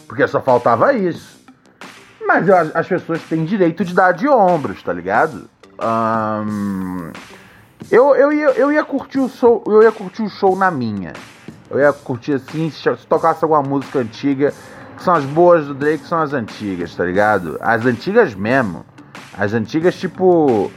Porque 0.07 0.27
só 0.27 0.41
faltava 0.41 0.93
isso. 0.93 1.41
Mas 2.27 2.47
eu, 2.47 2.55
as 2.75 2.87
pessoas 2.87 3.23
têm 3.23 3.45
direito 3.45 3.85
de 3.85 3.95
dar 3.95 4.13
de 4.13 4.29
ombros, 4.29 4.83
tá 4.83 4.93
ligado? 4.93 5.49
Um, 5.83 7.11
eu, 7.91 8.15
eu, 8.15 8.33
ia, 8.33 8.51
eu 8.51 8.73
ia 8.73 8.85
curtir 8.85 9.19
o 9.19 9.29
show, 9.29 9.63
eu 9.67 9.83
ia 9.83 9.93
curtir 9.93 10.23
o 10.23 10.29
show 10.29 10.57
na 10.57 10.71
minha. 10.71 11.13
Eu 11.69 11.79
ia 11.79 11.93
curtir 11.93 12.35
assim, 12.35 12.71
se, 12.71 12.83
se 12.97 13.07
tocasse 13.07 13.45
alguma 13.45 13.63
música 13.63 14.01
antiga, 14.01 14.53
que 14.97 15.03
são 15.03 15.15
as 15.15 15.25
boas 15.25 15.67
do 15.67 15.75
Drake, 15.75 16.05
são 16.07 16.21
as 16.21 16.33
antigas, 16.33 16.95
tá 16.95 17.05
ligado? 17.05 17.57
As 17.61 17.87
antigas 17.87 18.35
mesmo. 18.35 18.85
As 19.37 19.53
antigas, 19.53 19.95
tipo. 19.95 20.71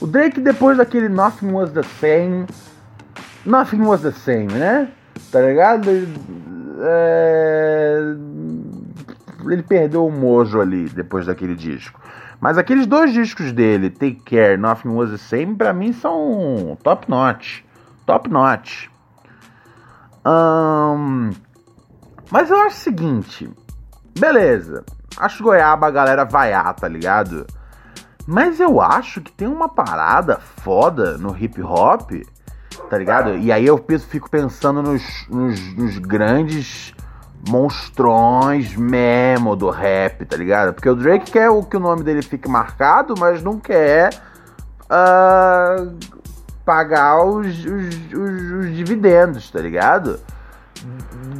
O 0.00 0.06
Drake, 0.06 0.40
depois 0.40 0.78
daquele 0.78 1.08
Nothing 1.08 1.52
Was 1.52 1.70
the 1.72 1.82
Same, 2.00 2.46
Nothing 3.48 3.86
was 3.86 4.02
the 4.02 4.12
same, 4.12 4.52
né? 4.52 4.88
Tá 5.32 5.40
ligado? 5.40 5.88
É... 6.80 8.14
Ele 9.50 9.62
perdeu 9.62 10.06
o 10.06 10.10
mojo 10.10 10.60
ali 10.60 10.88
depois 10.90 11.24
daquele 11.24 11.54
disco. 11.54 11.98
Mas 12.40 12.56
aqueles 12.56 12.86
dois 12.86 13.12
discos 13.12 13.52
dele, 13.52 13.90
Take 13.90 14.22
Care, 14.24 14.56
Nothing 14.56 14.90
Was 14.90 15.10
the 15.10 15.16
Same, 15.16 15.56
pra 15.56 15.72
mim 15.72 15.92
são 15.92 16.78
top 16.82 17.10
notch. 17.10 17.62
Top 18.06 18.28
notch. 18.30 18.88
Um... 20.24 21.30
Mas 22.30 22.50
eu 22.50 22.60
acho 22.62 22.76
o 22.76 22.80
seguinte. 22.80 23.50
Beleza. 24.18 24.84
Acho 25.16 25.42
goiaba 25.42 25.88
a 25.88 25.90
galera 25.90 26.24
vaiar, 26.24 26.74
tá 26.74 26.86
ligado? 26.86 27.46
Mas 28.26 28.60
eu 28.60 28.80
acho 28.80 29.20
que 29.20 29.32
tem 29.32 29.48
uma 29.48 29.68
parada 29.68 30.38
foda 30.38 31.18
no 31.18 31.36
hip 31.36 31.60
hop 31.62 32.12
tá 32.88 32.98
ligado? 32.98 33.36
E 33.36 33.52
aí 33.52 33.66
eu 33.66 33.82
fico 34.08 34.30
pensando 34.30 34.82
nos, 34.82 35.02
nos, 35.28 35.76
nos, 35.76 35.98
grandes 35.98 36.94
monstrões 37.48 38.76
mesmo 38.76 39.56
do 39.56 39.70
rap, 39.70 40.24
tá 40.24 40.36
ligado? 40.36 40.74
Porque 40.74 40.88
o 40.88 40.94
Drake 40.94 41.30
quer 41.30 41.50
o 41.50 41.62
que 41.62 41.76
o 41.76 41.80
nome 41.80 42.02
dele 42.02 42.22
fique 42.22 42.48
marcado, 42.48 43.14
mas 43.18 43.42
não 43.42 43.58
quer 43.58 44.10
uh, 44.84 45.96
pagar 46.64 47.24
os, 47.24 47.46
os, 47.46 48.12
os, 48.12 48.52
os, 48.52 48.76
dividendos, 48.76 49.50
tá 49.50 49.60
ligado? 49.60 50.20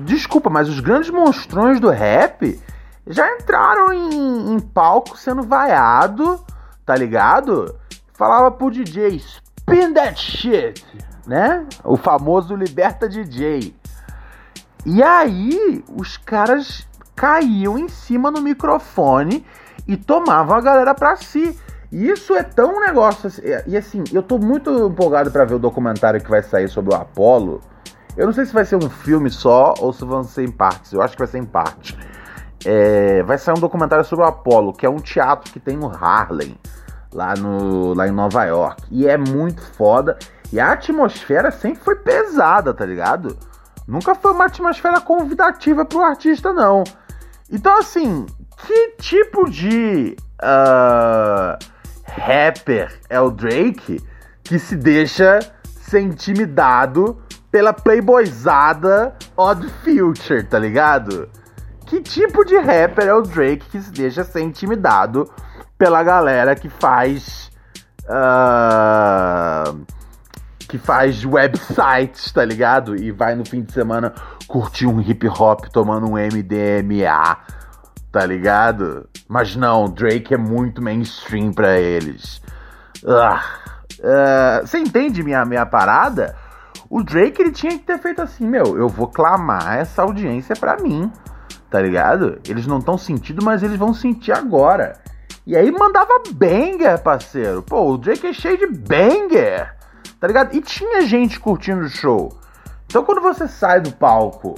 Desculpa, 0.04 0.50
mas 0.50 0.68
os 0.68 0.80
grandes 0.80 1.10
monstrões 1.10 1.78
do 1.78 1.90
rap 1.90 2.60
já 3.06 3.30
entraram 3.36 3.92
em, 3.92 4.54
em 4.54 4.58
palco 4.58 5.16
sendo 5.16 5.42
vaiado, 5.42 6.42
tá 6.84 6.96
ligado? 6.96 7.74
Falava 8.14 8.50
pro 8.50 8.70
DJ, 8.70 9.16
spin 9.16 9.92
that 9.92 10.18
shit, 10.18 10.84
né? 11.26 11.66
O 11.84 11.96
famoso 11.96 12.56
Liberta 12.56 13.08
DJ. 13.08 13.74
E 14.90 15.02
aí, 15.02 15.84
os 15.94 16.16
caras 16.16 16.88
caíam 17.14 17.76
em 17.76 17.90
cima 17.90 18.30
no 18.30 18.40
microfone 18.40 19.44
e 19.86 19.98
tomavam 19.98 20.56
a 20.56 20.62
galera 20.62 20.94
pra 20.94 21.14
si. 21.14 21.54
E 21.92 22.08
isso 22.08 22.34
é 22.34 22.42
tão 22.42 22.80
negócio. 22.80 23.26
Assim, 23.26 23.42
e 23.66 23.76
assim, 23.76 24.02
eu 24.14 24.22
tô 24.22 24.38
muito 24.38 24.70
empolgado 24.86 25.30
para 25.30 25.44
ver 25.44 25.56
o 25.56 25.58
documentário 25.58 26.18
que 26.22 26.30
vai 26.30 26.42
sair 26.42 26.68
sobre 26.68 26.94
o 26.94 26.96
Apollo. 26.96 27.60
Eu 28.16 28.24
não 28.24 28.32
sei 28.32 28.46
se 28.46 28.54
vai 28.54 28.64
ser 28.64 28.76
um 28.76 28.88
filme 28.88 29.28
só 29.28 29.74
ou 29.78 29.92
se 29.92 30.02
vão 30.06 30.24
ser 30.24 30.44
em 30.44 30.50
partes. 30.50 30.90
Eu 30.90 31.02
acho 31.02 31.12
que 31.12 31.18
vai 31.18 31.28
ser 31.28 31.38
em 31.38 31.44
parte. 31.44 31.94
É, 32.64 33.22
vai 33.24 33.36
sair 33.36 33.58
um 33.58 33.60
documentário 33.60 34.06
sobre 34.06 34.24
o 34.24 34.28
Apollo, 34.28 34.72
que 34.72 34.86
é 34.86 34.88
um 34.88 35.00
teatro 35.00 35.52
que 35.52 35.60
tem 35.60 35.76
no 35.76 35.88
Harlem, 35.94 36.56
lá, 37.12 37.34
no, 37.34 37.92
lá 37.92 38.08
em 38.08 38.10
Nova 38.10 38.42
York. 38.46 38.84
E 38.90 39.06
é 39.06 39.18
muito 39.18 39.60
foda. 39.60 40.18
E 40.50 40.58
a 40.58 40.72
atmosfera 40.72 41.50
sempre 41.50 41.84
foi 41.84 41.96
pesada, 41.96 42.72
tá 42.72 42.86
ligado? 42.86 43.36
Nunca 43.88 44.14
foi 44.14 44.32
uma 44.32 44.44
atmosfera 44.44 45.00
convidativa 45.00 45.82
pro 45.82 46.02
artista, 46.02 46.52
não. 46.52 46.84
Então, 47.50 47.78
assim, 47.78 48.26
que 48.66 48.96
tipo 48.98 49.48
de 49.48 50.14
uh, 50.42 51.58
rapper 52.04 53.00
é 53.08 53.18
o 53.18 53.30
Drake 53.30 54.04
que 54.44 54.58
se 54.58 54.76
deixa 54.76 55.38
ser 55.80 56.00
intimidado 56.00 57.18
pela 57.50 57.72
playboyzada 57.72 59.16
Odd 59.34 59.66
Future, 59.82 60.42
tá 60.42 60.58
ligado? 60.58 61.26
Que 61.86 62.02
tipo 62.02 62.44
de 62.44 62.58
rapper 62.58 63.06
é 63.06 63.14
o 63.14 63.22
Drake 63.22 63.70
que 63.70 63.80
se 63.80 63.90
deixa 63.90 64.22
ser 64.22 64.42
intimidado 64.42 65.32
pela 65.78 66.02
galera 66.02 66.54
que 66.54 66.68
faz. 66.68 67.50
Uh, 68.04 69.97
que 70.68 70.78
faz 70.78 71.24
websites, 71.24 72.30
tá 72.30 72.44
ligado? 72.44 72.94
E 72.94 73.10
vai 73.10 73.34
no 73.34 73.44
fim 73.44 73.62
de 73.62 73.72
semana 73.72 74.12
curtir 74.46 74.86
um 74.86 75.00
hip 75.00 75.26
hop 75.28 75.66
tomando 75.72 76.06
um 76.06 76.12
MDMA, 76.12 77.38
tá 78.12 78.26
ligado? 78.26 79.08
Mas 79.26 79.56
não, 79.56 79.88
Drake 79.88 80.34
é 80.34 80.38
muito 80.38 80.82
mainstream 80.82 81.52
pra 81.52 81.78
eles. 81.78 82.42
Uh, 83.02 84.60
você 84.64 84.78
entende 84.78 85.22
minha, 85.22 85.44
minha 85.44 85.66
parada? 85.66 86.36
O 86.90 87.02
Drake 87.02 87.40
ele 87.40 87.52
tinha 87.52 87.72
que 87.72 87.84
ter 87.84 87.98
feito 87.98 88.22
assim, 88.22 88.46
meu, 88.46 88.76
eu 88.78 88.88
vou 88.88 89.08
clamar 89.08 89.78
essa 89.78 90.02
audiência 90.02 90.54
pra 90.54 90.76
mim 90.76 91.10
tá 91.70 91.80
ligado? 91.80 92.40
Eles 92.48 92.66
não 92.66 92.78
estão 92.78 92.96
sentindo, 92.96 93.44
mas 93.44 93.62
eles 93.62 93.76
vão 93.76 93.92
sentir 93.92 94.32
agora. 94.32 94.94
E 95.46 95.56
aí 95.56 95.70
mandava 95.70 96.22
banger, 96.32 96.98
parceiro. 97.02 97.62
Pô, 97.62 97.92
o 97.92 97.98
Drake 97.98 98.26
é 98.26 98.32
cheio 98.32 98.58
de 98.58 98.66
banger, 98.66 99.74
tá 100.20 100.26
ligado? 100.26 100.54
E 100.54 100.60
tinha 100.60 101.02
gente 101.02 101.38
curtindo 101.38 101.82
o 101.82 101.88
show. 101.88 102.36
Então 102.86 103.04
quando 103.04 103.20
você 103.20 103.46
sai 103.46 103.80
do 103.80 103.92
palco 103.92 104.54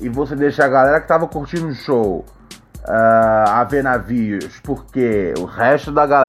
e 0.00 0.08
você 0.08 0.34
deixa 0.36 0.64
a 0.64 0.68
galera 0.68 1.00
que 1.00 1.08
tava 1.08 1.26
curtindo 1.26 1.68
o 1.68 1.74
show 1.74 2.24
uh, 2.88 3.48
a 3.48 3.64
ver 3.64 3.82
navios, 3.82 4.60
porque 4.62 5.34
o 5.38 5.44
resto 5.44 5.92
da 5.92 6.06
galera. 6.06 6.24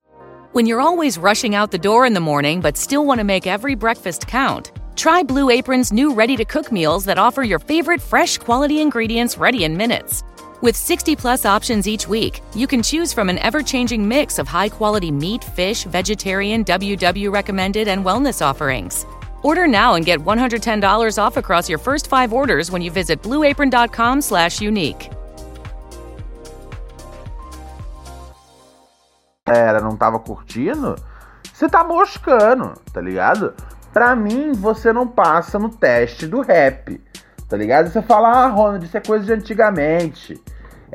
When 0.52 0.66
you're 0.66 0.80
always 0.80 1.18
rushing 1.18 1.54
out 1.54 1.70
the 1.70 1.78
door 1.78 2.06
in 2.06 2.14
the 2.14 2.20
morning, 2.20 2.60
but 2.60 2.76
still 2.76 3.04
want 3.04 3.20
to 3.20 3.24
make 3.24 3.46
every 3.46 3.74
breakfast 3.74 4.26
count. 4.26 4.72
Try 4.96 5.22
Blue 5.22 5.50
Apron's 5.50 5.92
new 5.92 6.14
ready 6.14 6.36
to 6.36 6.44
cook 6.44 6.72
meals 6.72 7.04
that 7.04 7.18
offer 7.18 7.42
your 7.42 7.58
favorite 7.58 8.00
fresh 8.00 8.38
quality 8.38 8.80
ingredients 8.80 9.36
ready 9.36 9.64
in 9.64 9.76
minutes. 9.76 10.22
With 10.66 10.74
60 10.74 11.14
plus 11.14 11.44
options 11.44 11.86
each 11.86 12.08
week, 12.08 12.40
you 12.52 12.66
can 12.66 12.82
choose 12.82 13.12
from 13.12 13.28
an 13.30 13.38
ever 13.38 13.62
changing 13.62 14.02
mix 14.08 14.36
of 14.40 14.48
high 14.48 14.68
quality 14.68 15.12
meat, 15.12 15.44
fish, 15.44 15.84
vegetarian, 15.84 16.64
WW 16.64 17.32
recommended, 17.32 17.86
and 17.86 18.04
wellness 18.04 18.44
offerings. 18.44 19.06
Order 19.44 19.68
now 19.68 19.94
and 19.94 20.04
get 20.04 20.18
$110 20.18 21.22
off 21.22 21.36
across 21.36 21.68
your 21.68 21.78
first 21.78 22.08
five 22.08 22.32
orders 22.32 22.72
when 22.72 22.82
you 22.82 22.90
visit 22.90 23.22
blueapron.com 23.22 24.20
slash 24.20 24.60
unique. 24.60 25.08
Era, 29.46 29.80
não 29.80 29.96
tava 29.96 30.18
curtindo? 30.18 30.96
Você 31.54 31.68
tá 31.68 31.84
moscando, 31.84 32.74
tá 32.92 33.00
ligado? 33.00 33.54
Pra 33.92 34.16
mim, 34.16 34.50
você 34.50 34.92
não 34.92 35.06
passa 35.06 35.60
no 35.60 35.68
teste 35.68 36.26
do 36.26 36.40
rap, 36.40 37.00
tá 37.48 37.56
ligado? 37.56 37.88
Você 37.88 38.02
fala, 38.02 38.30
ah, 38.30 38.48
Ronald, 38.48 38.84
isso 38.84 38.96
é 38.96 39.00
coisa 39.00 39.24
de 39.24 39.32
antigamente, 39.32 40.42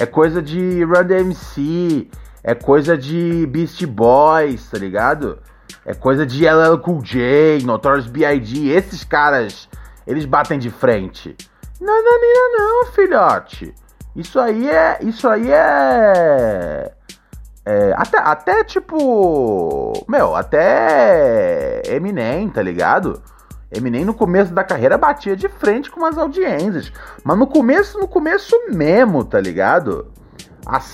é 0.02 0.06
coisa 0.08 0.42
de 0.42 0.84
Run 0.84 1.06
DMC, 1.06 2.10
é 2.44 2.56
coisa 2.56 2.98
de 2.98 3.46
Beast 3.46 3.86
Boys, 3.86 4.68
tá 4.68 4.80
ligado? 4.80 5.38
É 5.86 5.94
coisa 5.94 6.26
de 6.26 6.44
LL 6.44 6.80
Cool 6.80 7.04
J, 7.04 7.64
Notorious 7.64 8.08
B.I.G., 8.08 8.70
esses 8.70 9.04
caras, 9.04 9.70
eles 10.08 10.26
batem 10.26 10.58
de 10.58 10.72
frente. 10.72 11.36
Não, 11.80 12.04
não, 12.04 12.20
não, 12.20 12.58
não, 12.58 12.92
filhote. 12.94 13.76
Isso 14.16 14.40
aí 14.40 14.68
é, 14.68 14.98
isso 15.02 15.28
aí 15.30 15.52
é 15.52 16.92
é, 17.64 17.94
até, 17.96 18.18
até 18.18 18.64
tipo. 18.64 19.94
Meu, 20.08 20.36
até 20.36 21.84
Eminem, 21.86 22.50
tá 22.50 22.64
ligado? 22.64 23.22
Eminem 23.72 24.04
no 24.04 24.14
começo 24.14 24.54
da 24.54 24.64
carreira 24.64 24.98
batia 24.98 25.36
de 25.36 25.48
frente 25.48 25.90
com 25.90 26.06
as 26.06 26.18
audiências. 26.18 26.92
Mas 27.24 27.38
no 27.38 27.48
começo, 27.48 27.98
no 27.98 28.08
começo 28.08 28.56
mesmo, 28.70 29.24
tá 29.24 29.40
ligado? 29.40 30.12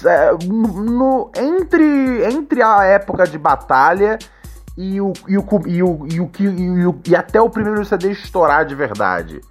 É, 0.05 0.45
no, 0.45 1.31
entre, 1.35 2.23
entre 2.25 2.61
a 2.61 2.83
época 2.83 3.25
de 3.25 3.37
batalha 3.37 4.17
e, 4.77 5.01
o, 5.01 5.11
e, 5.27 5.37
o, 5.37 5.43
e, 5.65 5.83
o, 5.83 6.99
e, 7.05 7.15
até 7.15 7.41
o 7.41 7.49
primeiro 7.49 7.83
CD 7.83 8.11
estourar 8.11 8.65
de 8.65 8.75
verdade. 8.75 9.41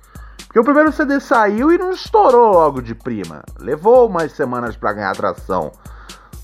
Porque 0.46 0.60
o 0.60 0.64
primeiro 0.64 0.92
CD 0.92 1.20
saiu 1.20 1.72
e 1.72 1.76
não 1.76 1.90
estourou 1.90 2.52
logo 2.52 2.80
de 2.80 2.94
prima. 2.94 3.42
Levou 3.58 4.08
umas 4.08 4.32
semanas 4.32 4.76
para 4.76 4.92
ganhar 4.92 5.10
atração 5.10 5.72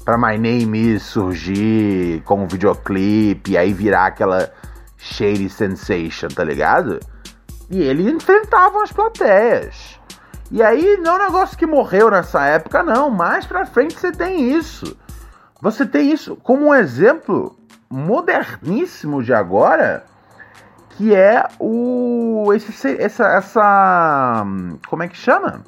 para 0.04 0.18
My 0.18 0.36
Name 0.36 0.98
surgir 0.98 2.22
como 2.24 2.48
videoclipe 2.48 3.52
e 3.52 3.56
aí 3.56 3.72
virar 3.72 4.06
aquela 4.06 4.50
shady 5.02 5.48
sensation, 5.48 6.28
tá 6.28 6.44
ligado? 6.44 7.00
E 7.68 7.80
ele 7.82 8.08
enfrentavam 8.08 8.82
as 8.82 8.92
plateias. 8.92 9.98
E 10.50 10.62
aí 10.62 10.98
não 10.98 11.14
é 11.14 11.16
um 11.16 11.24
negócio 11.24 11.58
que 11.58 11.66
morreu 11.66 12.10
nessa 12.10 12.44
época, 12.44 12.82
não. 12.82 13.10
Mais 13.10 13.44
pra 13.44 13.66
frente 13.66 13.98
você 13.98 14.12
tem 14.12 14.52
isso. 14.52 14.96
Você 15.60 15.84
tem 15.84 16.12
isso 16.12 16.36
como 16.36 16.66
um 16.66 16.74
exemplo 16.74 17.56
moderníssimo 17.90 19.22
de 19.22 19.32
agora, 19.32 20.04
que 20.90 21.14
é 21.14 21.48
o. 21.58 22.52
Esse, 22.54 23.00
essa, 23.00 23.26
essa. 23.26 24.44
Como 24.86 25.02
é 25.02 25.08
que 25.08 25.16
chama? 25.16 25.64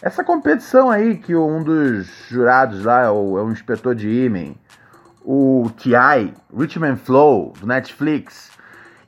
Essa 0.00 0.24
competição 0.24 0.90
aí 0.90 1.16
que 1.16 1.34
um 1.36 1.62
dos 1.62 2.06
jurados 2.28 2.84
lá 2.84 3.02
é, 3.02 3.10
o, 3.10 3.38
é 3.38 3.42
o 3.42 3.50
inspetor 3.50 3.94
de 3.94 4.08
Imen, 4.08 4.56
o 5.24 5.70
T.I., 5.76 6.34
Richmond 6.56 7.00
Flow, 7.00 7.52
do 7.60 7.66
Netflix. 7.66 8.50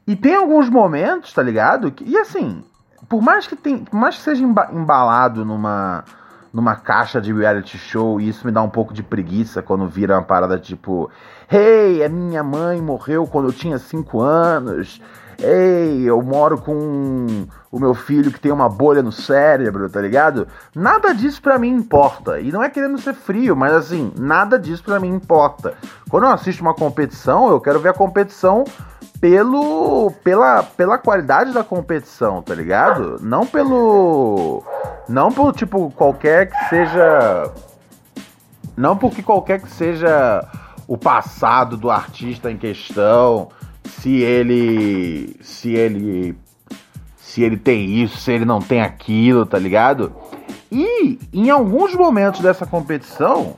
E 0.06 0.14
tem 0.14 0.34
alguns 0.34 0.68
momentos, 0.68 1.32
tá 1.32 1.42
ligado? 1.42 1.90
Que, 1.90 2.04
e 2.04 2.16
assim, 2.16 2.62
por 3.08 3.22
mais 3.22 3.46
que, 3.46 3.56
tem, 3.56 3.78
por 3.78 3.96
mais 3.96 4.16
que 4.16 4.22
seja 4.22 4.44
embalado 4.44 5.44
numa, 5.44 6.04
numa 6.52 6.76
caixa 6.76 7.20
de 7.20 7.32
reality 7.32 7.78
show, 7.78 8.20
e 8.20 8.28
isso 8.28 8.46
me 8.46 8.52
dá 8.52 8.62
um 8.62 8.68
pouco 8.68 8.92
de 8.92 9.02
preguiça 9.02 9.62
quando 9.62 9.88
vira 9.88 10.16
uma 10.16 10.22
parada 10.22 10.58
tipo: 10.58 11.10
Hey, 11.50 12.04
a 12.04 12.08
minha 12.08 12.42
mãe 12.42 12.80
morreu 12.82 13.26
quando 13.26 13.48
eu 13.48 13.52
tinha 13.52 13.78
5 13.78 14.20
anos. 14.20 15.00
Ei, 15.38 16.02
eu 16.02 16.20
moro 16.22 16.58
com 16.58 17.46
o 17.70 17.78
meu 17.78 17.94
filho 17.94 18.32
que 18.32 18.40
tem 18.40 18.52
uma 18.52 18.68
bolha 18.68 19.02
no 19.02 19.12
cérebro, 19.12 19.88
tá 19.88 20.00
ligado? 20.00 20.46
Nada 20.74 21.12
disso 21.12 21.42
pra 21.42 21.58
mim 21.58 21.70
importa. 21.70 22.40
E 22.40 22.52
não 22.52 22.62
é 22.62 22.70
querendo 22.70 22.98
ser 22.98 23.14
frio, 23.14 23.56
mas 23.56 23.72
assim, 23.72 24.12
nada 24.18 24.58
disso 24.58 24.82
pra 24.84 25.00
mim 25.00 25.08
importa. 25.08 25.74
Quando 26.08 26.24
eu 26.24 26.30
assisto 26.30 26.62
uma 26.62 26.74
competição, 26.74 27.48
eu 27.48 27.60
quero 27.60 27.80
ver 27.80 27.90
a 27.90 27.94
competição 27.94 28.64
pelo 29.20 30.10
pela, 30.22 30.62
pela 30.62 30.98
qualidade 30.98 31.52
da 31.52 31.64
competição, 31.64 32.42
tá 32.42 32.54
ligado? 32.54 33.18
Não 33.20 33.46
pelo 33.46 34.62
não 35.08 35.32
por 35.32 35.52
tipo 35.54 35.90
qualquer 35.92 36.50
que 36.50 36.68
seja 36.68 37.50
não 38.76 38.96
porque 38.96 39.22
qualquer 39.22 39.60
que 39.60 39.70
seja 39.70 40.46
o 40.86 40.98
passado 40.98 41.76
do 41.76 41.90
artista 41.90 42.50
em 42.50 42.58
questão, 42.58 43.48
se 44.00 44.20
ele 44.20 45.36
se 45.40 45.72
ele 45.72 46.36
se 47.16 47.42
ele 47.42 47.56
tem 47.56 48.02
isso, 48.02 48.18
se 48.18 48.32
ele 48.32 48.44
não 48.44 48.60
tem 48.60 48.80
aquilo, 48.80 49.44
tá 49.44 49.58
ligado? 49.58 50.14
E 50.70 51.18
em 51.32 51.50
alguns 51.50 51.94
momentos 51.94 52.40
dessa 52.40 52.64
competição, 52.64 53.56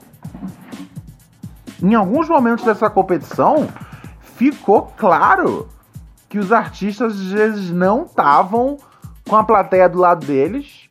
em 1.83 1.95
alguns 1.95 2.29
momentos 2.29 2.65
dessa 2.65 2.89
competição, 2.89 3.69
ficou 4.21 4.93
claro 4.97 5.69
que 6.29 6.39
os 6.39 6.53
artistas 6.53 7.13
às 7.13 7.27
vezes 7.27 7.71
não 7.71 8.05
estavam 8.05 8.77
com 9.29 9.37
a 9.37 9.45
plateia 9.45 9.89
do 9.89 9.99
lado 9.99 10.25
deles 10.27 10.89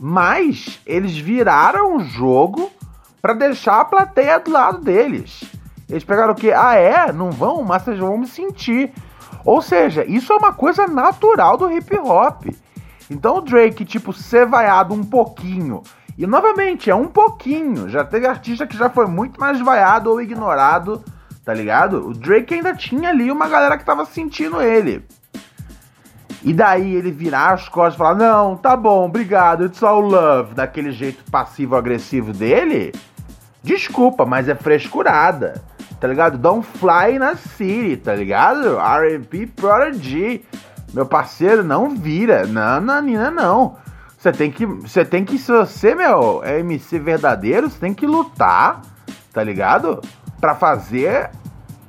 Mas 0.00 0.80
eles 0.84 1.16
viraram 1.16 1.96
o 1.96 2.00
jogo 2.00 2.70
para 3.20 3.34
deixar 3.34 3.80
a 3.80 3.84
plateia 3.84 4.40
do 4.40 4.50
lado 4.50 4.80
deles. 4.80 5.44
Eles 5.92 6.04
pegaram 6.04 6.32
o 6.32 6.34
quê? 6.34 6.52
Ah, 6.56 6.74
é? 6.74 7.12
Não 7.12 7.30
vão? 7.30 7.62
Mas 7.62 7.82
vocês 7.82 7.98
vão 7.98 8.16
me 8.16 8.26
sentir. 8.26 8.90
Ou 9.44 9.60
seja, 9.60 10.04
isso 10.06 10.32
é 10.32 10.36
uma 10.36 10.54
coisa 10.54 10.86
natural 10.86 11.58
do 11.58 11.70
hip 11.70 11.94
hop. 11.98 12.46
Então 13.10 13.36
o 13.36 13.40
Drake, 13.42 13.84
tipo, 13.84 14.10
ser 14.10 14.46
vaiado 14.46 14.94
um 14.94 15.04
pouquinho. 15.04 15.82
E 16.16 16.26
novamente, 16.26 16.90
é 16.90 16.94
um 16.94 17.08
pouquinho. 17.08 17.90
Já 17.90 18.04
teve 18.04 18.26
artista 18.26 18.66
que 18.66 18.76
já 18.76 18.88
foi 18.88 19.06
muito 19.06 19.38
mais 19.38 19.60
vaiado 19.60 20.10
ou 20.10 20.22
ignorado, 20.22 21.04
tá 21.44 21.52
ligado? 21.52 22.08
O 22.08 22.14
Drake 22.14 22.54
ainda 22.54 22.74
tinha 22.74 23.10
ali 23.10 23.30
uma 23.30 23.46
galera 23.46 23.76
que 23.76 23.84
tava 23.84 24.06
sentindo 24.06 24.62
ele. 24.62 25.04
E 26.42 26.54
daí 26.54 26.94
ele 26.94 27.10
virar 27.10 27.52
as 27.52 27.68
costas 27.68 27.94
e 27.94 27.98
falar: 27.98 28.14
Não, 28.14 28.56
tá 28.56 28.74
bom, 28.76 29.04
obrigado, 29.04 29.66
it's 29.66 29.82
all 29.82 30.00
love, 30.00 30.54
daquele 30.54 30.90
jeito 30.90 31.22
passivo-agressivo 31.30 32.32
dele. 32.32 32.92
Desculpa, 33.62 34.26
mas 34.26 34.48
é 34.48 34.54
frescurada, 34.54 35.62
tá 36.02 36.08
ligado? 36.08 36.36
Don't 36.36 36.66
fly 36.66 37.16
na 37.16 37.36
city, 37.36 37.96
tá 37.96 38.12
ligado? 38.12 38.76
RP 38.76 39.46
Prodigy. 39.54 40.44
Meu 40.92 41.06
parceiro, 41.06 41.62
não 41.62 41.90
vira. 41.90 42.44
Não, 42.44 42.80
Nanina, 42.80 43.30
não. 43.30 43.76
Você 44.18 44.32
tem 44.32 44.50
que. 44.50 44.66
Você 44.66 45.04
tem 45.04 45.24
que. 45.24 45.38
Se 45.38 45.52
você, 45.52 45.94
meu, 45.94 46.42
é 46.42 46.58
MC 46.58 46.98
verdadeiro, 46.98 47.70
você 47.70 47.78
tem 47.78 47.94
que 47.94 48.04
lutar, 48.04 48.82
tá 49.32 49.44
ligado? 49.44 50.02
Pra 50.40 50.56
fazer 50.56 51.30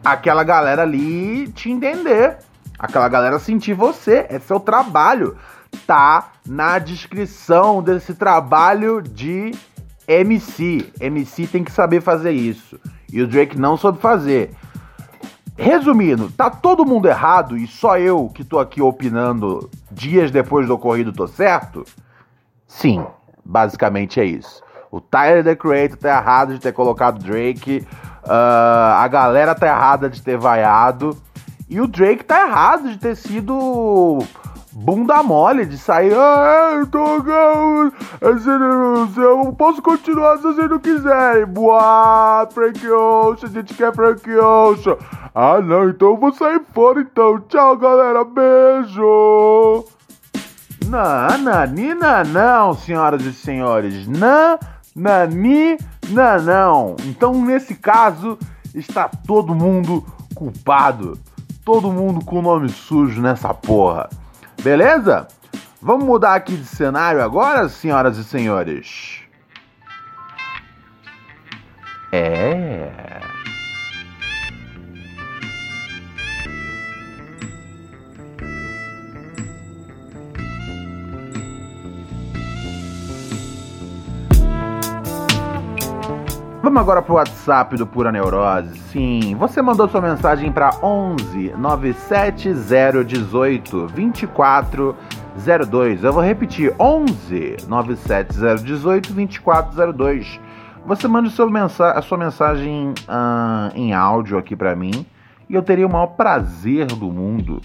aquela 0.05 0.43
galera 0.43 0.83
ali 0.83 1.47
te 1.47 1.71
entender. 1.71 2.37
Aquela 2.77 3.09
galera 3.09 3.39
sentir 3.39 3.73
você. 3.73 4.27
É 4.29 4.37
seu 4.37 4.59
trabalho. 4.59 5.35
Tá 5.87 6.33
na 6.47 6.77
descrição 6.77 7.81
desse 7.81 8.13
trabalho 8.13 9.01
de 9.01 9.55
MC. 10.07 10.93
MC 10.99 11.47
tem 11.47 11.63
que 11.63 11.71
saber 11.71 11.99
fazer 11.99 12.29
isso. 12.29 12.79
E 13.13 13.21
o 13.21 13.27
Drake 13.27 13.59
não 13.59 13.77
soube 13.77 13.99
fazer. 13.99 14.55
Resumindo, 15.55 16.31
tá 16.31 16.49
todo 16.49 16.83
mundo 16.83 17.07
errado 17.07 17.55
e 17.55 17.67
só 17.67 17.95
eu 17.99 18.27
que 18.33 18.43
tô 18.43 18.57
aqui 18.57 18.81
opinando 18.81 19.69
dias 19.91 20.31
depois 20.31 20.65
do 20.65 20.73
ocorrido 20.73 21.13
tô 21.13 21.27
certo? 21.27 21.85
Sim, 22.67 23.05
basicamente 23.45 24.19
é 24.19 24.25
isso. 24.25 24.63
O 24.89 24.99
Tyler 24.99 25.43
The 25.43 25.55
Creator 25.55 25.97
tá 25.97 26.09
errado 26.09 26.53
de 26.55 26.59
ter 26.59 26.73
colocado 26.73 27.23
Drake, 27.23 27.85
uh, 28.25 28.97
a 28.97 29.07
galera 29.07 29.53
tá 29.53 29.67
errada 29.67 30.09
de 30.09 30.19
ter 30.19 30.37
vaiado, 30.37 31.15
e 31.69 31.79
o 31.79 31.85
Drake 31.85 32.23
tá 32.23 32.47
errado 32.47 32.89
de 32.89 32.97
ter 32.97 33.15
sido 33.15 34.19
bunda 34.73 35.21
mole 35.21 35.65
de 35.65 35.77
sair. 35.77 36.13
Ah, 36.13 36.71
eu 36.73 36.87
tô. 36.87 37.03
Eu 38.21 39.53
posso 39.53 39.81
continuar 39.81 40.37
se 40.37 40.43
vocês 40.43 40.69
não 40.69 40.79
quiserem. 40.79 41.45
Boa, 41.45 42.47
Frank 42.51 42.89
Ocean, 42.89 43.49
a 43.49 43.51
gente 43.51 43.73
quer 43.73 43.93
Frank 43.93 44.29
Ocean. 44.29 44.97
Ah, 45.33 45.61
não, 45.61 45.89
então 45.89 46.09
eu 46.09 46.17
vou 46.17 46.33
sair 46.33 46.61
fora 46.73 47.01
então. 47.01 47.39
Tchau, 47.41 47.77
galera, 47.77 48.23
beijo. 48.23 49.85
Não, 50.87 51.37
nanina 51.37 52.23
não, 52.23 52.73
senhoras 52.73 53.23
e 53.23 53.33
senhores. 53.33 54.07
Não, 54.07 54.59
nani, 54.95 55.77
não, 56.09 56.41
não. 56.41 56.95
Então, 57.05 57.33
nesse 57.33 57.75
caso, 57.75 58.37
está 58.75 59.07
todo 59.07 59.55
mundo 59.55 60.03
culpado. 60.35 61.17
Todo 61.63 61.91
mundo 61.91 62.25
com 62.25 62.41
nome 62.41 62.67
sujo 62.67 63.21
nessa 63.21 63.53
porra. 63.53 64.09
Beleza? 64.63 65.27
Vamos 65.81 66.05
mudar 66.05 66.35
aqui 66.35 66.55
de 66.55 66.63
cenário 66.65 67.21
agora, 67.21 67.67
senhoras 67.67 68.17
e 68.17 68.23
senhores? 68.23 69.21
É. 72.13 73.19
Vamos 86.63 86.81
agora 86.81 87.01
pro 87.01 87.15
WhatsApp 87.15 87.75
do 87.75 87.85
Pura 87.85 88.09
Neurose. 88.09 88.79
Sim, 88.83 89.35
você 89.35 89.61
mandou 89.61 89.89
sua 89.89 89.99
mensagem 89.99 90.49
para 90.49 90.69
11 90.81 91.53
97018 91.57 93.87
2402. 93.87 96.05
Eu 96.05 96.13
vou 96.13 96.23
repetir: 96.23 96.73
11 96.79 97.57
97018 97.67 99.11
2402. 99.11 100.39
Você 100.85 101.05
manda 101.05 101.27
a 101.27 102.01
sua 102.01 102.17
mensagem 102.17 102.93
uh, 103.09 103.69
em 103.75 103.93
áudio 103.93 104.37
aqui 104.37 104.55
para 104.55 104.73
mim 104.73 105.05
e 105.49 105.55
eu 105.55 105.61
teria 105.61 105.85
o 105.85 105.91
maior 105.91 106.15
prazer 106.15 106.85
do 106.85 107.11
mundo, 107.11 107.59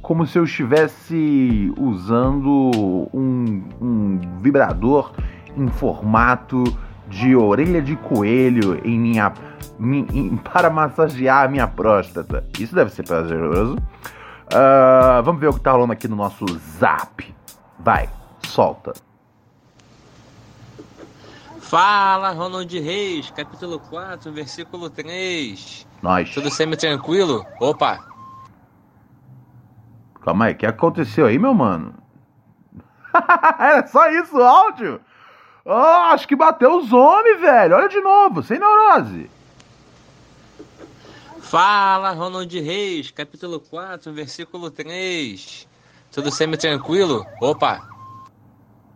como 0.00 0.24
se 0.28 0.38
eu 0.38 0.44
estivesse 0.44 1.74
usando 1.76 2.70
um, 3.12 3.64
um 3.82 4.20
vibrador 4.40 5.10
em 5.56 5.66
formato 5.66 6.62
de 7.08 7.36
orelha 7.36 7.82
de 7.82 7.96
coelho 7.96 8.80
em 8.84 8.98
minha, 8.98 9.32
em, 9.80 10.36
para 10.52 10.70
massagear 10.70 11.44
a 11.44 11.48
minha 11.48 11.66
próstata. 11.66 12.44
Isso 12.58 12.74
deve 12.74 12.90
ser 12.90 13.04
prazeroso. 13.04 13.76
Uh, 14.46 15.22
vamos 15.22 15.40
ver 15.40 15.48
o 15.48 15.54
que 15.54 15.60
tá 15.60 15.72
rolando 15.72 15.92
aqui 15.92 16.06
no 16.06 16.16
nosso 16.16 16.44
zap. 16.78 17.34
Vai, 17.78 18.08
solta. 18.46 18.92
Fala, 21.60 22.30
Ronald 22.30 22.78
Reis, 22.78 23.30
capítulo 23.30 23.80
4, 23.80 24.30
versículo 24.32 24.90
3. 24.90 25.86
Nós. 26.02 26.30
Tudo 26.32 26.50
semi-tranquilo? 26.50 27.44
Opa! 27.58 28.04
Calma 30.22 30.46
aí, 30.46 30.52
o 30.52 30.56
que 30.56 30.66
aconteceu 30.66 31.26
aí, 31.26 31.38
meu 31.38 31.52
mano? 31.52 31.94
Era 33.58 33.86
só 33.86 34.08
isso 34.10 34.36
o 34.36 34.42
áudio? 34.42 35.00
Oh, 35.66 35.72
acho 35.72 36.28
que 36.28 36.36
bateu 36.36 36.76
os 36.76 36.92
homens, 36.92 37.40
velho. 37.40 37.76
Olha 37.76 37.88
de 37.88 37.98
novo, 38.00 38.42
sem 38.42 38.58
neurose. 38.58 39.30
Fala, 41.40 42.10
Ronald 42.10 42.60
Reis, 42.60 43.10
capítulo 43.10 43.58
4, 43.58 44.12
versículo 44.12 44.70
3. 44.70 45.66
Tudo 46.12 46.30
semi-tranquilo? 46.30 47.26
Opa! 47.40 47.80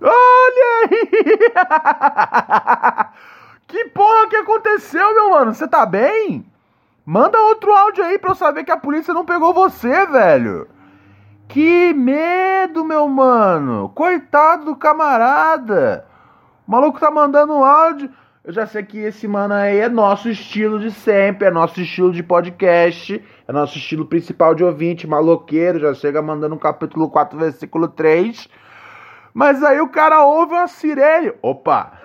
Olha 0.00 0.88
aí! 0.90 1.38
que 3.66 3.86
porra 3.86 4.28
que 4.28 4.36
aconteceu, 4.36 5.14
meu 5.14 5.30
mano? 5.30 5.54
Você 5.54 5.66
tá 5.66 5.86
bem? 5.86 6.44
Manda 7.04 7.40
outro 7.40 7.74
áudio 7.74 8.04
aí 8.04 8.18
pra 8.18 8.32
eu 8.32 8.34
saber 8.34 8.64
que 8.64 8.70
a 8.70 8.76
polícia 8.76 9.14
não 9.14 9.24
pegou 9.24 9.54
você, 9.54 10.04
velho. 10.06 10.68
Que 11.48 11.94
medo, 11.94 12.84
meu 12.84 13.08
mano. 13.08 13.88
Coitado 13.94 14.66
do 14.66 14.76
camarada. 14.76 16.07
O 16.68 16.70
maluco 16.70 17.00
tá 17.00 17.10
mandando 17.10 17.54
um 17.54 17.64
áudio. 17.64 18.10
Eu 18.44 18.52
já 18.52 18.66
sei 18.66 18.82
que 18.82 18.98
esse 18.98 19.26
mano 19.26 19.54
aí 19.54 19.78
é 19.78 19.88
nosso 19.88 20.28
estilo 20.28 20.78
de 20.78 20.90
sempre, 20.90 21.48
é 21.48 21.50
nosso 21.50 21.80
estilo 21.80 22.12
de 22.12 22.22
podcast, 22.22 23.24
é 23.46 23.52
nosso 23.52 23.78
estilo 23.78 24.04
principal 24.04 24.54
de 24.54 24.62
ouvinte, 24.62 25.06
maloqueiro, 25.06 25.80
já 25.80 25.94
chega 25.94 26.20
mandando 26.20 26.54
um 26.54 26.58
capítulo 26.58 27.08
4, 27.08 27.38
versículo 27.38 27.88
3. 27.88 28.48
Mas 29.32 29.62
aí 29.62 29.80
o 29.80 29.88
cara 29.88 30.24
ouve 30.24 30.52
uma 30.52 30.68
sirene. 30.68 31.32
Opa! 31.40 31.98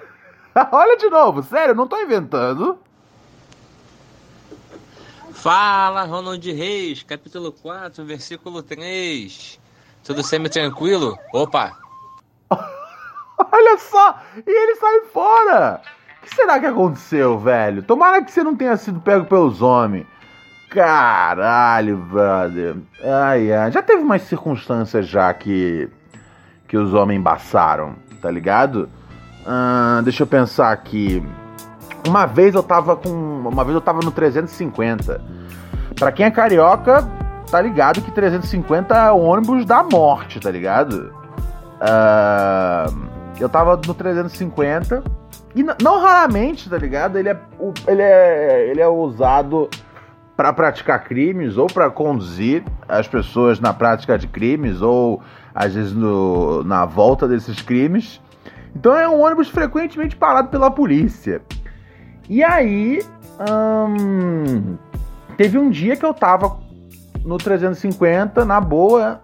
Olha 0.71 0.95
de 0.95 1.09
novo, 1.09 1.43
sério, 1.43 1.75
não 1.75 1.87
tô 1.87 1.99
inventando. 2.01 2.79
Fala, 5.33 6.03
Ronald 6.03 6.51
Reis, 6.51 7.03
capítulo 7.03 7.51
4, 7.51 8.05
versículo 8.05 8.63
3. 8.63 9.59
Tudo 10.05 10.23
semi-tranquilo? 10.23 11.17
Opa! 11.33 11.82
Olha 13.51 13.77
só! 13.77 14.19
E 14.35 14.49
ele 14.49 14.75
sai 14.75 15.01
fora! 15.11 15.81
O 16.19 16.25
que 16.25 16.35
será 16.35 16.59
que 16.59 16.65
aconteceu, 16.65 17.37
velho? 17.37 17.83
Tomara 17.83 18.23
que 18.23 18.31
você 18.31 18.43
não 18.43 18.55
tenha 18.55 18.77
sido 18.77 19.01
pego 19.01 19.25
pelos 19.25 19.61
homens. 19.61 20.05
Caralho, 20.69 21.97
brother. 21.97 22.77
Ai, 23.03 23.51
ai. 23.51 23.71
Já 23.71 23.81
teve 23.81 24.01
umas 24.01 24.21
circunstâncias 24.23 25.05
já 25.05 25.31
que. 25.33 25.89
que 26.67 26.77
os 26.77 26.93
homens 26.93 27.19
embaçaram, 27.19 27.95
tá 28.21 28.31
ligado? 28.31 28.89
Ah, 29.45 29.99
deixa 30.03 30.23
eu 30.23 30.27
pensar 30.27 30.71
aqui. 30.71 31.21
Uma 32.07 32.25
vez 32.25 32.55
eu 32.55 32.63
tava 32.63 32.95
com. 32.95 33.09
Uma 33.09 33.63
vez 33.63 33.75
eu 33.75 33.81
tava 33.81 33.99
no 33.99 34.11
350. 34.11 35.21
Pra 35.99 36.11
quem 36.11 36.25
é 36.25 36.31
carioca, 36.31 37.07
tá 37.51 37.61
ligado 37.61 38.01
que 38.01 38.11
350 38.11 38.95
é 38.95 39.11
o 39.11 39.19
ônibus 39.19 39.65
da 39.65 39.83
morte, 39.83 40.39
tá 40.39 40.49
ligado? 40.49 41.13
Ah 41.81 42.87
eu 43.39 43.49
tava 43.49 43.79
no 43.85 43.93
350. 43.93 45.03
E 45.55 45.63
não 45.63 46.01
raramente, 46.01 46.69
tá 46.69 46.77
ligado? 46.77 47.17
Ele 47.17 47.29
é, 47.29 47.39
ele 47.87 48.01
é, 48.01 48.69
ele 48.69 48.81
é 48.81 48.87
usado 48.87 49.69
para 50.35 50.51
praticar 50.51 51.03
crimes 51.03 51.57
ou 51.57 51.67
para 51.67 51.89
conduzir 51.91 52.63
as 52.87 53.07
pessoas 53.07 53.59
na 53.59 53.71
prática 53.71 54.17
de 54.17 54.27
crimes 54.27 54.81
ou 54.81 55.21
às 55.53 55.75
vezes 55.75 55.93
no, 55.93 56.63
na 56.63 56.85
volta 56.85 57.27
desses 57.27 57.61
crimes. 57.61 58.19
Então 58.75 58.95
é 58.95 59.07
um 59.07 59.21
ônibus 59.21 59.49
frequentemente 59.49 60.15
parado 60.15 60.49
pela 60.49 60.71
polícia. 60.71 61.41
E 62.27 62.43
aí, 62.43 63.03
hum, 63.39 64.75
teve 65.37 65.57
um 65.57 65.69
dia 65.69 65.95
que 65.95 66.05
eu 66.05 66.13
tava 66.13 66.59
no 67.23 67.37
350, 67.37 68.43
na 68.43 68.59
boa, 68.59 69.21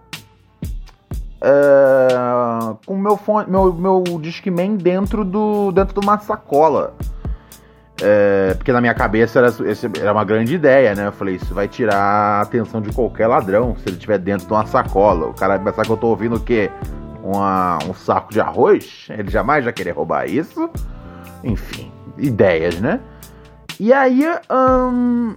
uh, 1.42 2.78
com 2.86 2.96
meu 2.96 3.16
fone, 3.16 3.50
meu, 3.50 3.72
meu 3.72 4.02
Discman 4.20 4.76
dentro, 4.76 5.24
do, 5.24 5.72
dentro 5.72 5.98
de 5.98 6.06
uma 6.06 6.18
sacola. 6.18 6.94
É, 8.02 8.54
porque 8.54 8.72
na 8.72 8.80
minha 8.80 8.94
cabeça 8.94 9.38
era, 9.38 9.54
era 10.00 10.12
uma 10.12 10.24
grande 10.24 10.54
ideia, 10.54 10.94
né? 10.94 11.08
Eu 11.08 11.12
falei, 11.12 11.34
isso 11.34 11.52
vai 11.52 11.68
tirar 11.68 11.98
a 11.98 12.40
atenção 12.40 12.80
de 12.80 12.90
qualquer 12.92 13.26
ladrão 13.26 13.76
se 13.76 13.82
ele 13.86 13.96
estiver 13.96 14.18
dentro 14.18 14.46
de 14.46 14.52
uma 14.52 14.64
sacola. 14.66 15.26
O 15.26 15.34
cara 15.34 15.56
vai 15.56 15.70
pensar 15.70 15.84
que 15.84 15.90
eu 15.90 15.96
tô 15.98 16.06
ouvindo 16.06 16.36
o 16.36 16.40
quê? 16.40 16.70
Uma, 17.22 17.78
um 17.86 17.92
saco 17.92 18.32
de 18.32 18.40
arroz? 18.40 19.06
Ele 19.10 19.30
jamais 19.30 19.64
vai 19.64 19.72
querer 19.72 19.90
roubar 19.90 20.26
isso. 20.26 20.70
Enfim, 21.44 21.92
ideias, 22.16 22.80
né? 22.80 23.00
E 23.78 23.92
aí, 23.92 24.24
hum, 24.50 25.34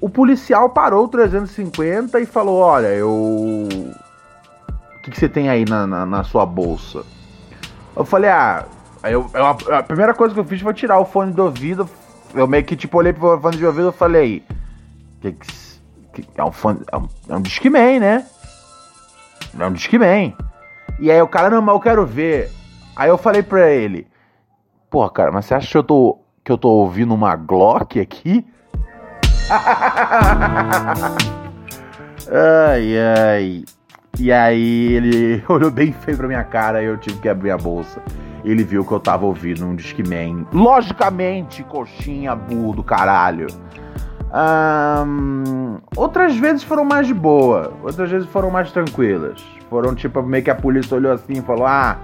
o 0.00 0.08
policial 0.08 0.70
parou 0.70 1.04
o 1.04 1.08
350 1.08 2.20
e 2.20 2.26
falou: 2.26 2.58
Olha, 2.58 2.88
eu. 2.88 3.68
Que, 5.02 5.10
que 5.10 5.18
você 5.18 5.28
tem 5.28 5.48
aí 5.48 5.64
na, 5.64 5.86
na, 5.86 6.06
na, 6.06 6.24
sua 6.24 6.46
bolsa? 6.46 7.04
Eu 7.96 8.04
falei: 8.04 8.30
Ah. 8.30 8.64
Eu, 9.04 9.28
eu, 9.34 9.46
a 9.74 9.82
primeira 9.82 10.14
coisa 10.14 10.32
que 10.32 10.38
eu 10.38 10.44
fiz 10.44 10.60
foi 10.60 10.72
tirar 10.72 10.96
o 11.00 11.04
fone 11.04 11.32
do 11.32 11.42
ouvido, 11.42 11.90
eu 12.32 12.46
meio 12.46 12.62
que 12.62 12.76
tipo 12.76 12.98
olhei 12.98 13.12
pro 13.12 13.40
fone 13.40 13.56
de 13.56 13.66
ouvido 13.66 13.88
e 13.88 13.92
falei. 13.92 14.44
Que, 15.20 15.32
que, 15.32 16.28
é 16.36 16.44
um 16.44 16.52
fone. 16.52 16.80
É 16.90 16.96
um, 16.96 17.08
é 17.28 17.36
um 17.36 17.42
Discman, 17.42 17.98
né? 17.98 18.24
É 19.58 19.66
um 19.66 19.72
Discman. 19.72 20.36
E 21.00 21.10
aí 21.10 21.20
o 21.20 21.26
cara, 21.26 21.50
não, 21.50 21.60
mas 21.60 21.74
eu 21.74 21.80
quero 21.80 22.06
ver. 22.06 22.48
Aí 22.94 23.08
eu 23.08 23.18
falei 23.18 23.42
pra 23.42 23.70
ele. 23.70 24.06
Porra, 24.88 25.10
cara, 25.10 25.32
mas 25.32 25.46
você 25.46 25.54
acha 25.54 25.68
que 25.68 25.76
eu 25.76 25.82
tô. 25.82 26.20
que 26.44 26.52
eu 26.52 26.58
tô 26.58 26.68
ouvindo 26.68 27.12
uma 27.12 27.34
Glock 27.34 27.98
aqui? 27.98 28.46
ai, 32.30 32.98
ai. 32.98 33.64
E 34.18 34.30
aí 34.32 34.92
ele 34.92 35.44
olhou 35.48 35.70
bem 35.70 35.92
feio 35.92 36.16
pra 36.16 36.28
minha 36.28 36.44
cara 36.44 36.82
e 36.82 36.86
eu 36.86 36.96
tive 36.96 37.18
que 37.18 37.28
abrir 37.28 37.50
a 37.50 37.56
bolsa 37.56 38.00
ele 38.44 38.64
viu 38.64 38.84
que 38.84 38.92
eu 38.92 39.00
tava 39.00 39.24
ouvindo 39.24 39.64
um 39.64 39.74
Discman. 39.74 40.46
Logicamente, 40.52 41.62
coxinha, 41.62 42.34
burro 42.34 42.74
do 42.74 42.82
caralho. 42.82 43.46
Um, 44.34 45.78
outras 45.94 46.36
vezes 46.36 46.62
foram 46.62 46.84
mais 46.84 47.06
de 47.06 47.14
boa, 47.14 47.72
outras 47.82 48.10
vezes 48.10 48.28
foram 48.28 48.50
mais 48.50 48.72
tranquilas. 48.72 49.44
Foram 49.68 49.94
tipo, 49.94 50.22
meio 50.22 50.42
que 50.42 50.50
a 50.50 50.54
polícia 50.54 50.96
olhou 50.96 51.12
assim 51.12 51.34
e 51.34 51.42
falou: 51.42 51.66
Ah, 51.66 51.98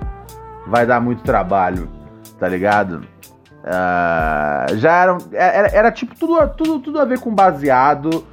vai 0.67 0.87
dar 0.87 1.01
muito 1.01 1.23
trabalho, 1.23 1.89
tá 2.39 2.49
ligado? 2.49 3.03
Uh, 3.65 4.77
já 4.77 4.93
era, 4.93 5.19
era, 5.33 5.69
era, 5.69 5.93
tipo 5.93 6.15
tudo, 6.15 6.49
tudo, 6.51 6.79
tudo 6.79 7.01
a 7.01 7.05
ver 7.05 7.19
com 7.19 7.35
baseado. 7.35 8.25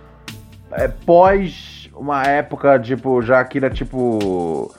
É, 0.71 0.87
pós 0.87 1.74
uma 1.95 2.23
época, 2.23 2.79
tipo, 2.79 3.21
já 3.21 3.43
que 3.43 3.57
era 3.57 3.69
tipo 3.69 4.71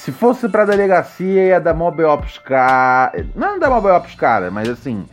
se 0.00 0.10
fosse 0.12 0.48
pra 0.48 0.64
delegacia, 0.64 1.48
ia 1.48 1.60
dar 1.60 1.74
mó 1.74 1.90
B.O. 1.90 2.16
pros 2.16 2.38
caras. 2.38 3.26
Não 3.34 3.58
dar 3.58 3.68
mó 3.68 3.82
B.O. 3.82 4.00
pros 4.00 4.14
caras, 4.14 4.50
mas 4.52 4.68
assim. 4.68 5.04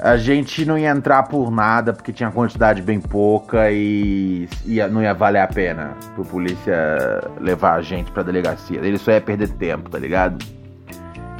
A 0.00 0.16
gente 0.16 0.64
não 0.64 0.78
ia 0.78 0.90
entrar 0.90 1.24
por 1.24 1.50
nada, 1.50 1.92
porque 1.92 2.12
tinha 2.12 2.30
quantidade 2.30 2.80
bem 2.80 3.00
pouca 3.00 3.68
e 3.72 4.48
ia, 4.64 4.86
não 4.86 5.02
ia 5.02 5.12
valer 5.12 5.40
a 5.40 5.48
pena 5.48 5.90
pro 6.14 6.24
polícia 6.24 6.76
levar 7.40 7.74
a 7.74 7.82
gente 7.82 8.12
pra 8.12 8.22
delegacia. 8.22 8.78
Ele 8.78 8.96
só 8.96 9.10
ia 9.10 9.20
perder 9.20 9.48
tempo, 9.48 9.90
tá 9.90 9.98
ligado? 9.98 10.40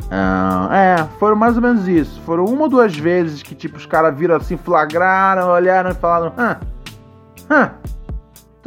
Uh, 0.07 0.73
é, 0.73 1.09
foram 1.21 1.37
mais 1.37 1.55
ou 1.55 1.63
menos 1.63 1.87
isso. 1.87 2.21
Foram 2.23 2.47
uma 2.47 2.63
ou 2.63 2.69
duas 2.69 2.97
vezes 2.97 3.45
que, 3.45 3.55
tipo, 3.55 3.77
os 3.77 3.87
caras 3.87 4.19
viram 4.19 4.35
assim, 4.35 4.57
flagraram, 4.57 5.49
olharam 5.49 5.91
e 5.91 5.95
falaram: 5.95 6.33
Hã, 6.37 6.59
hã, 7.49 7.71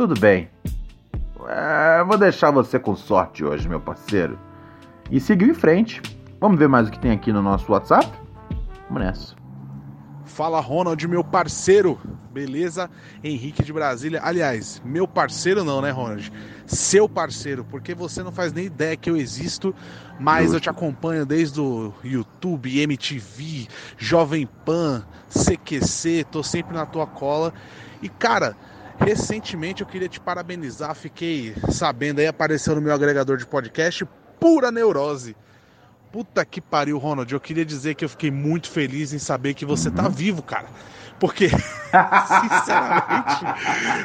tudo 0.02 0.20
bem. 0.20 0.50
É, 1.48 2.04
vou 2.04 2.18
deixar 2.18 2.50
você 2.50 2.80
com 2.80 2.96
sorte 2.96 3.44
hoje, 3.44 3.70
meu 3.70 3.80
parceiro. 3.80 4.40
E 5.12 5.20
seguiu 5.20 5.50
em 5.50 5.54
frente. 5.54 6.02
Vamos 6.40 6.58
ver 6.58 6.68
mais 6.68 6.88
o 6.88 6.92
que 6.92 6.98
tem 6.98 7.12
aqui 7.12 7.32
no 7.32 7.40
nosso 7.40 7.72
WhatsApp? 7.72 8.08
Vamos 8.90 9.04
nessa. 9.04 9.36
Fala 10.26 10.60
Ronald, 10.60 11.08
meu 11.08 11.24
parceiro. 11.24 12.00
Beleza? 12.32 12.90
Henrique 13.24 13.62
de 13.62 13.72
Brasília. 13.72 14.22
Aliás, 14.24 14.82
meu 14.84 15.08
parceiro 15.08 15.64
não, 15.64 15.84
né, 15.84 15.92
Ronald? 15.92 16.34
Seu 16.66 17.08
parceiro, 17.08 17.64
porque 17.64 17.94
você 17.94 18.24
não 18.24 18.32
faz 18.32 18.52
nem 18.52 18.66
ideia 18.66 18.98
que 18.98 19.10
eu 19.10 19.16
existo, 19.16 19.76
mas 20.20 20.46
Justo. 20.46 20.56
eu 20.56 20.62
te 20.62 20.70
acompanho 20.72 21.28
desde 21.28 21.62
o 21.62 21.94
YouTube, 22.04 22.80
MTV, 22.80 23.68
Jovem 23.98 24.50
Pan, 24.66 25.06
CQC, 25.30 26.26
tô 26.32 26.42
sempre 26.42 26.74
na 26.74 26.88
tua 26.88 27.06
cola. 27.06 27.54
E 28.02 28.10
cara, 28.10 28.56
Recentemente 29.00 29.82
eu 29.82 29.88
queria 29.88 30.08
te 30.08 30.20
parabenizar, 30.20 30.94
fiquei 30.96 31.56
sabendo 31.70 32.20
aí, 32.20 32.28
apareceu 32.28 32.76
no 32.76 32.82
meu 32.82 32.94
agregador 32.94 33.38
de 33.38 33.46
podcast, 33.46 34.06
pura 34.40 34.72
neurose. 34.72 35.36
Puta 36.12 36.44
que 36.44 36.60
pariu, 36.60 36.98
Ronald. 36.98 37.32
Eu 37.32 37.40
queria 37.40 37.64
dizer 37.64 37.96
que 37.96 38.04
eu 38.04 38.10
fiquei 38.10 38.30
muito 38.30 38.70
feliz 38.70 39.14
em 39.14 39.20
saber 39.20 39.54
que 39.54 39.66
você 39.66 39.90
tá 39.90 40.04
uhum. 40.04 40.10
vivo, 40.10 40.44
cara. 40.44 40.68
Porque, 41.18 41.48
sinceramente, 41.88 43.46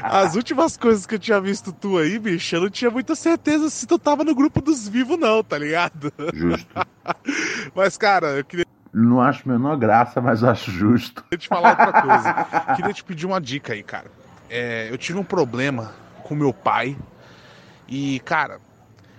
as 0.04 0.36
últimas 0.36 0.76
coisas 0.76 1.04
que 1.04 1.16
eu 1.16 1.18
tinha 1.18 1.40
visto 1.40 1.72
tu 1.72 1.98
aí, 1.98 2.18
bicho, 2.18 2.54
eu 2.54 2.60
não 2.60 2.70
tinha 2.70 2.90
muita 2.90 3.16
certeza 3.16 3.68
se 3.70 3.86
tu 3.86 3.98
tava 3.98 4.22
no 4.22 4.34
grupo 4.34 4.60
dos 4.60 4.86
vivos, 4.86 5.18
não, 5.18 5.42
tá 5.42 5.58
ligado? 5.58 6.12
Justo. 6.32 6.68
mas, 7.74 7.96
cara, 7.96 8.36
eu 8.36 8.44
queria. 8.44 8.66
Não 8.92 9.20
acho 9.20 9.48
menor 9.48 9.76
graça, 9.76 10.20
mas 10.20 10.44
acho 10.44 10.70
justo. 10.70 11.22
Queria 11.24 11.38
te 11.38 11.48
falar 11.48 11.70
outra 11.70 12.02
coisa. 12.02 12.76
queria 12.76 12.92
te 12.92 13.02
pedir 13.02 13.26
uma 13.26 13.40
dica 13.40 13.72
aí, 13.72 13.82
cara 13.82 14.10
é, 14.50 14.88
eu 14.90 14.98
tive 14.98 15.18
um 15.18 15.24
problema 15.24 15.94
com 16.22 16.34
meu 16.34 16.52
pai. 16.52 16.96
E, 17.88 18.20
cara, 18.20 18.60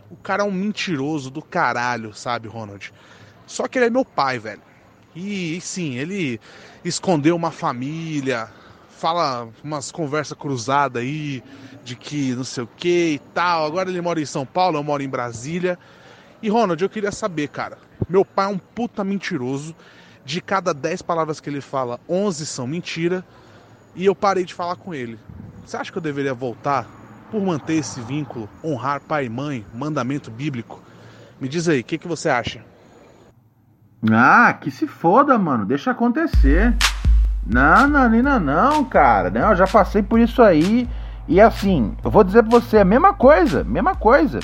o 0.10 0.16
cara 0.16 0.44
é 0.44 0.46
um 0.46 0.52
mentiroso 0.52 1.30
do 1.30 1.42
caralho, 1.42 2.13
sabe, 2.13 2.48
Ronald? 2.48 2.94
Só 3.46 3.68
que 3.68 3.78
ele 3.78 3.86
é 3.86 3.90
meu 3.90 4.06
pai, 4.06 4.40
velho. 4.40 4.62
E, 5.16 5.58
e 5.58 5.62
sim, 5.62 5.96
ele 5.96 6.40
escondeu 6.84 7.36
uma 7.36 7.52
família, 7.52 8.50
fala 8.90 9.50
umas 9.63 9.92
conversas 9.92 10.38
cruzadas 10.38 11.02
aí, 11.02 11.44
de 11.84 11.96
que 11.96 12.34
não 12.36 12.44
sei 12.44 12.63
o 12.63 12.70
que 12.76 13.13
e 13.13 13.20
tal. 13.34 13.66
Agora 13.66 13.90
ele 13.90 14.02
mora 14.02 14.22
em 14.22 14.26
São 14.26 14.46
Paulo, 14.46 14.78
eu 14.78 14.84
moro 14.84 15.02
em 15.02 15.10
Brasília. 15.10 15.80
E, 16.42 16.50
Ronald, 16.50 16.82
eu 16.82 16.90
queria 16.90 17.12
saber, 17.12 17.48
cara. 17.50 17.78
Meu 18.10 18.24
pai 18.24 18.46
é 18.46 18.50
um 18.50 18.58
puta 18.58 19.04
mentiroso. 19.04 19.76
De 20.24 20.42
cada 20.42 20.74
10 20.74 21.04
palavras 21.04 21.40
que 21.40 21.50
ele 21.50 21.62
fala, 21.62 22.02
11 22.10 22.46
são 22.46 22.68
mentira 22.68 23.24
e 23.98 24.06
eu 24.06 24.16
parei 24.16 24.46
de 24.46 24.54
falar 24.54 24.76
com 24.76 24.94
ele. 24.94 25.20
Você 25.66 25.76
acha 25.76 25.92
que 25.92 25.98
eu 25.98 26.02
deveria 26.02 26.34
voltar 26.34 26.86
por 27.32 27.42
manter 27.42 27.74
esse 27.74 28.00
vínculo, 28.00 28.48
honrar 28.64 29.02
pai 29.02 29.26
e 29.26 29.30
mãe, 29.30 29.66
mandamento 29.74 30.32
bíblico? 30.32 30.80
Me 31.42 31.50
diz 31.50 31.68
aí, 31.68 31.82
o 31.82 31.84
que, 31.84 31.98
que 31.98 32.08
você 32.08 32.30
acha? 32.30 32.64
Ah, 34.10 34.54
que 34.54 34.70
se 34.70 34.88
foda, 34.88 35.38
mano. 35.38 35.66
Deixa 35.66 35.92
acontecer. 35.92 36.76
Não, 37.46 37.88
não, 37.88 38.40
não, 38.40 38.86
cara. 38.86 39.30
Não, 39.30 39.50
eu 39.50 39.56
já 39.56 39.66
passei 39.66 40.04
por 40.04 40.20
isso 40.20 40.42
aí. 40.42 40.88
E 41.28 41.42
assim, 41.42 41.96
eu 42.04 42.12
vou 42.12 42.24
dizer 42.24 42.44
pra 42.44 42.52
você, 42.52 42.78
a 42.78 42.86
mesma 42.86 43.14
coisa, 43.14 43.64
mesma 43.64 43.96
coisa. 43.96 44.40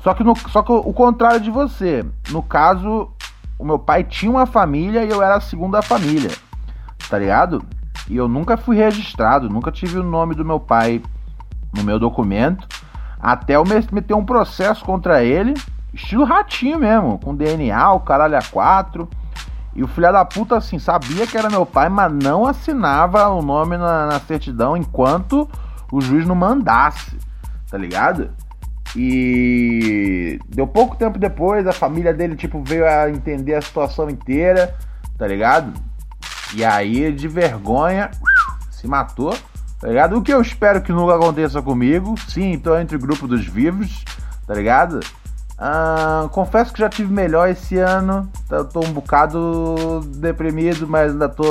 Só 0.00 0.14
que, 0.14 0.24
no, 0.24 0.34
só 0.50 0.62
que 0.62 0.72
o 0.72 0.92
contrário 0.92 1.40
de 1.40 1.50
você. 1.50 2.04
No 2.30 2.42
caso, 2.42 3.10
o 3.58 3.64
meu 3.64 3.78
pai 3.78 4.02
tinha 4.02 4.30
uma 4.30 4.46
família 4.46 5.04
e 5.04 5.10
eu 5.10 5.22
era 5.22 5.36
a 5.36 5.40
segunda 5.40 5.82
família. 5.82 6.30
Tá 7.08 7.18
ligado? 7.18 7.64
E 8.08 8.16
eu 8.16 8.28
nunca 8.28 8.56
fui 8.56 8.76
registrado, 8.76 9.50
nunca 9.50 9.72
tive 9.72 9.98
o 9.98 10.04
nome 10.04 10.34
do 10.34 10.44
meu 10.44 10.60
pai 10.60 11.02
no 11.74 11.82
meu 11.82 11.98
documento. 11.98 12.66
Até 13.18 13.56
eu 13.56 13.64
meter 13.92 14.14
um 14.14 14.24
processo 14.24 14.84
contra 14.84 15.24
ele, 15.24 15.54
estilo 15.92 16.24
ratinho 16.24 16.78
mesmo, 16.78 17.18
com 17.18 17.34
DNA, 17.34 17.92
o 17.92 18.00
caralho 18.00 18.36
a 18.36 18.42
quatro. 18.42 19.08
E 19.74 19.82
o 19.82 19.88
filho 19.88 20.10
da 20.10 20.24
puta, 20.24 20.56
assim, 20.56 20.78
sabia 20.78 21.26
que 21.26 21.36
era 21.36 21.50
meu 21.50 21.66
pai, 21.66 21.88
mas 21.88 22.10
não 22.12 22.46
assinava 22.46 23.28
o 23.28 23.42
nome 23.42 23.76
na, 23.76 24.06
na 24.06 24.20
certidão 24.20 24.76
enquanto 24.76 25.48
o 25.92 26.00
juiz 26.00 26.26
não 26.26 26.34
mandasse, 26.34 27.18
tá 27.70 27.76
ligado? 27.76 28.30
E 28.94 30.38
deu 30.48 30.66
pouco 30.66 30.96
tempo 30.96 31.18
depois, 31.18 31.66
a 31.66 31.72
família 31.72 32.14
dele, 32.14 32.36
tipo, 32.36 32.62
veio 32.62 32.86
a 32.86 33.10
entender 33.10 33.54
a 33.54 33.60
situação 33.60 34.08
inteira, 34.08 34.74
tá 35.18 35.26
ligado? 35.26 35.72
E 36.56 36.64
aí, 36.64 37.12
de 37.12 37.28
vergonha, 37.28 38.10
se 38.70 38.88
matou. 38.88 39.36
Tá 39.78 39.88
ligado? 39.88 40.16
O 40.16 40.22
que 40.22 40.32
eu 40.32 40.40
espero 40.40 40.80
que 40.80 40.90
nunca 40.90 41.14
aconteça 41.14 41.60
comigo. 41.60 42.14
Sim, 42.28 42.58
tô 42.58 42.74
entre 42.78 42.96
o 42.96 42.98
grupo 42.98 43.28
dos 43.28 43.44
vivos, 43.44 44.02
tá 44.46 44.54
ligado? 44.54 45.00
Ah, 45.58 46.26
confesso 46.32 46.72
que 46.72 46.80
já 46.80 46.88
tive 46.88 47.12
melhor 47.12 47.50
esse 47.50 47.76
ano. 47.76 48.26
Tô, 48.48 48.64
tô 48.64 48.80
um 48.80 48.90
bocado 48.90 50.00
deprimido, 50.16 50.88
mas 50.88 51.12
ainda 51.12 51.28
tô. 51.28 51.44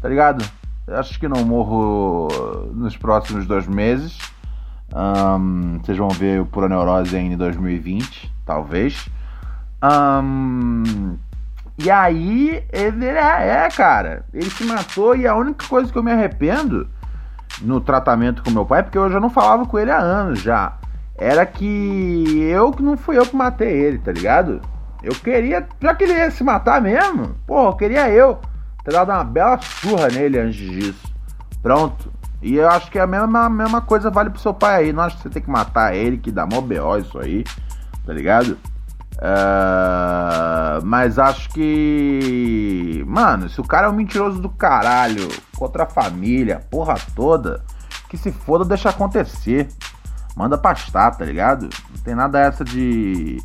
Tá 0.00 0.08
ligado? 0.08 0.44
Acho 0.88 1.16
que 1.20 1.28
não 1.28 1.44
morro 1.44 2.26
nos 2.74 2.96
próximos 2.96 3.46
dois 3.46 3.68
meses. 3.68 4.18
Um, 4.92 5.78
vocês 5.78 5.96
vão 5.96 6.08
ver 6.08 6.40
o 6.40 6.46
Pura 6.46 6.68
Neurose 6.68 7.16
em 7.16 7.36
2020, 7.36 8.32
talvez. 8.44 9.08
Um, 9.80 11.16
e 11.76 11.90
aí, 11.90 12.64
ele 12.72 13.06
é, 13.06 13.64
é, 13.64 13.68
cara, 13.68 14.24
ele 14.32 14.48
se 14.48 14.64
matou 14.64 15.16
e 15.16 15.26
a 15.26 15.34
única 15.34 15.66
coisa 15.66 15.90
que 15.90 15.98
eu 15.98 16.02
me 16.02 16.12
arrependo 16.12 16.88
no 17.60 17.80
tratamento 17.80 18.42
com 18.42 18.50
meu 18.50 18.64
pai, 18.64 18.82
porque 18.82 18.98
eu 18.98 19.10
já 19.10 19.18
não 19.18 19.28
falava 19.30 19.66
com 19.66 19.78
ele 19.78 19.90
há 19.90 19.98
anos 19.98 20.40
já, 20.40 20.78
era 21.16 21.44
que 21.44 22.40
eu 22.48 22.70
que 22.72 22.82
não 22.82 22.96
fui 22.96 23.18
eu 23.18 23.26
que 23.26 23.36
matei 23.36 23.72
ele, 23.72 23.98
tá 23.98 24.12
ligado? 24.12 24.60
Eu 25.02 25.14
queria, 25.14 25.66
já 25.80 25.94
que 25.94 26.04
ele 26.04 26.14
ia 26.14 26.30
se 26.30 26.42
matar 26.42 26.80
mesmo, 26.80 27.34
porra, 27.46 27.70
eu 27.70 27.76
queria 27.76 28.08
eu 28.08 28.38
ter 28.84 28.92
dado 28.92 29.10
uma 29.10 29.24
bela 29.24 29.58
surra 29.60 30.08
nele 30.08 30.38
antes 30.38 30.56
disso. 30.56 31.14
Pronto. 31.62 32.12
E 32.40 32.56
eu 32.56 32.68
acho 32.68 32.90
que 32.90 32.98
a 32.98 33.06
mesma, 33.06 33.46
a 33.46 33.50
mesma 33.50 33.80
coisa 33.80 34.10
vale 34.10 34.30
pro 34.30 34.40
seu 34.40 34.52
pai 34.52 34.84
aí. 34.84 34.92
Não 34.92 35.02
acho 35.02 35.16
que 35.16 35.22
você 35.22 35.30
tem 35.30 35.42
que 35.42 35.50
matar 35.50 35.94
ele, 35.94 36.18
que 36.18 36.30
dá 36.30 36.46
mó 36.46 36.60
B.O. 36.60 36.98
isso 36.98 37.18
aí, 37.18 37.44
tá 38.04 38.12
ligado? 38.12 38.58
Uh, 39.16 40.84
mas 40.84 41.18
acho 41.18 41.48
que. 41.50 43.04
Mano, 43.06 43.48
se 43.48 43.60
o 43.60 43.64
cara 43.64 43.86
é 43.86 43.90
um 43.90 43.94
mentiroso 43.94 44.40
do 44.40 44.48
caralho 44.48 45.28
contra 45.56 45.84
a 45.84 45.86
família, 45.86 46.60
porra 46.70 46.96
toda, 47.14 47.64
que 48.08 48.16
se 48.16 48.32
foda, 48.32 48.64
deixa 48.64 48.90
acontecer. 48.90 49.68
Manda 50.36 50.58
pastar, 50.58 51.16
tá 51.16 51.24
ligado? 51.24 51.68
Não 51.90 52.02
tem 52.02 52.14
nada 52.14 52.40
essa 52.40 52.64
de. 52.64 53.40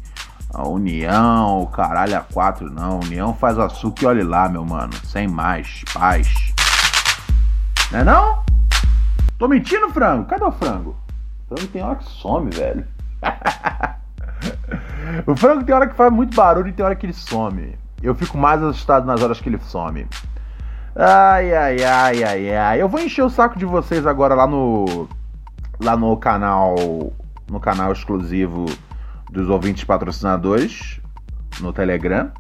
A 0.52 0.68
União, 0.68 1.62
o 1.62 1.68
caralho 1.68 2.18
a 2.18 2.22
quatro, 2.22 2.72
não. 2.72 3.00
União 3.02 3.36
faz 3.36 3.60
açúcar 3.60 4.02
e 4.02 4.06
olhe 4.08 4.24
lá, 4.24 4.50
meu 4.50 4.66
mano. 4.66 4.94
Sem 5.06 5.28
mais, 5.28 5.84
paz. 5.94 6.28
Não 7.92 8.00
é 8.00 8.04
não? 8.04 8.44
Tô 9.38 9.48
mentindo, 9.48 9.90
frango? 9.92 10.26
Cadê 10.26 10.44
o 10.44 10.52
frango? 10.52 10.96
O 11.46 11.56
frango 11.56 11.72
tem 11.72 11.84
hora 11.84 11.96
que 11.98 12.06
some, 12.06 12.50
velho. 12.50 12.88
o 15.26 15.36
frango 15.36 15.64
tem 15.64 15.74
hora 15.74 15.88
que 15.88 15.96
faz 15.96 16.12
muito 16.12 16.36
barulho 16.36 16.68
e 16.68 16.72
tem 16.72 16.86
hora 16.86 16.96
que 16.96 17.06
ele 17.06 17.14
some. 17.14 17.78
Eu 18.02 18.16
fico 18.16 18.38
mais 18.38 18.62
assustado 18.64 19.06
nas 19.06 19.22
horas 19.22 19.42
que 19.42 19.50
ele 19.50 19.60
some. 19.60 20.08
Ai, 20.96 21.54
ai, 21.54 21.84
ai, 21.84 22.24
ai, 22.24 22.56
ai. 22.56 22.82
Eu 22.82 22.90
vou 22.90 23.00
encher 23.00 23.24
o 23.24 23.30
saco 23.30 23.58
de 23.58 23.66
vocês 23.66 24.06
agora 24.06 24.34
lá 24.36 24.48
no. 24.48 25.08
Lá 25.82 25.96
no 25.96 26.16
canal. 26.18 26.76
No 27.50 27.60
canal 27.60 27.92
exclusivo 27.92 28.66
dos 29.32 29.50
ouvintes 29.50 29.84
patrocinadores. 29.84 31.00
No 31.60 31.74
Telegram. 31.74 32.32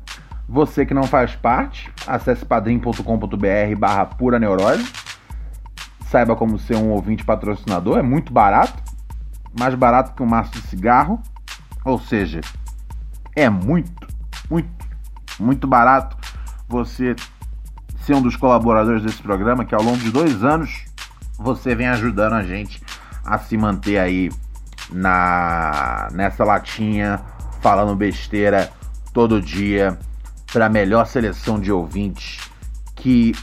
Você 0.47 0.85
que 0.85 0.93
não 0.93 1.03
faz 1.03 1.35
parte, 1.35 1.91
acesse 2.07 2.43
padrim.com.br 2.43 3.75
barra 3.77 4.05
pura 4.05 4.39
neurose 4.39 4.91
saiba 6.09 6.35
como 6.35 6.57
ser 6.57 6.75
um 6.75 6.89
ouvinte 6.89 7.23
patrocinador, 7.23 7.99
é 7.99 8.01
muito 8.01 8.33
barato, 8.33 8.81
mais 9.57 9.75
barato 9.75 10.13
que 10.13 10.23
um 10.23 10.25
maço 10.25 10.51
de 10.51 10.61
cigarro, 10.61 11.21
ou 11.83 11.99
seja, 11.99 12.41
é 13.35 13.49
muito, 13.49 14.07
muito, 14.49 14.69
muito 15.39 15.67
barato 15.67 16.17
você 16.67 17.15
ser 18.05 18.15
um 18.15 18.21
dos 18.21 18.35
colaboradores 18.35 19.03
desse 19.03 19.21
programa, 19.21 19.65
que 19.65 19.75
ao 19.75 19.83
longo 19.83 19.97
de 19.97 20.11
dois 20.11 20.43
anos 20.43 20.85
você 21.37 21.75
vem 21.75 21.87
ajudando 21.87 22.33
a 22.33 22.43
gente 22.43 22.81
a 23.25 23.37
se 23.37 23.57
manter 23.57 23.97
aí 23.97 24.31
na 24.91 26.07
nessa 26.11 26.43
latinha 26.43 27.21
falando 27.61 27.95
besteira 27.95 28.71
todo 29.13 29.41
dia 29.41 29.97
para 30.51 30.65
a 30.65 30.69
melhor 30.69 31.05
seleção 31.05 31.59
de 31.59 31.71
ouvintes 31.71 32.39
que 32.95 33.33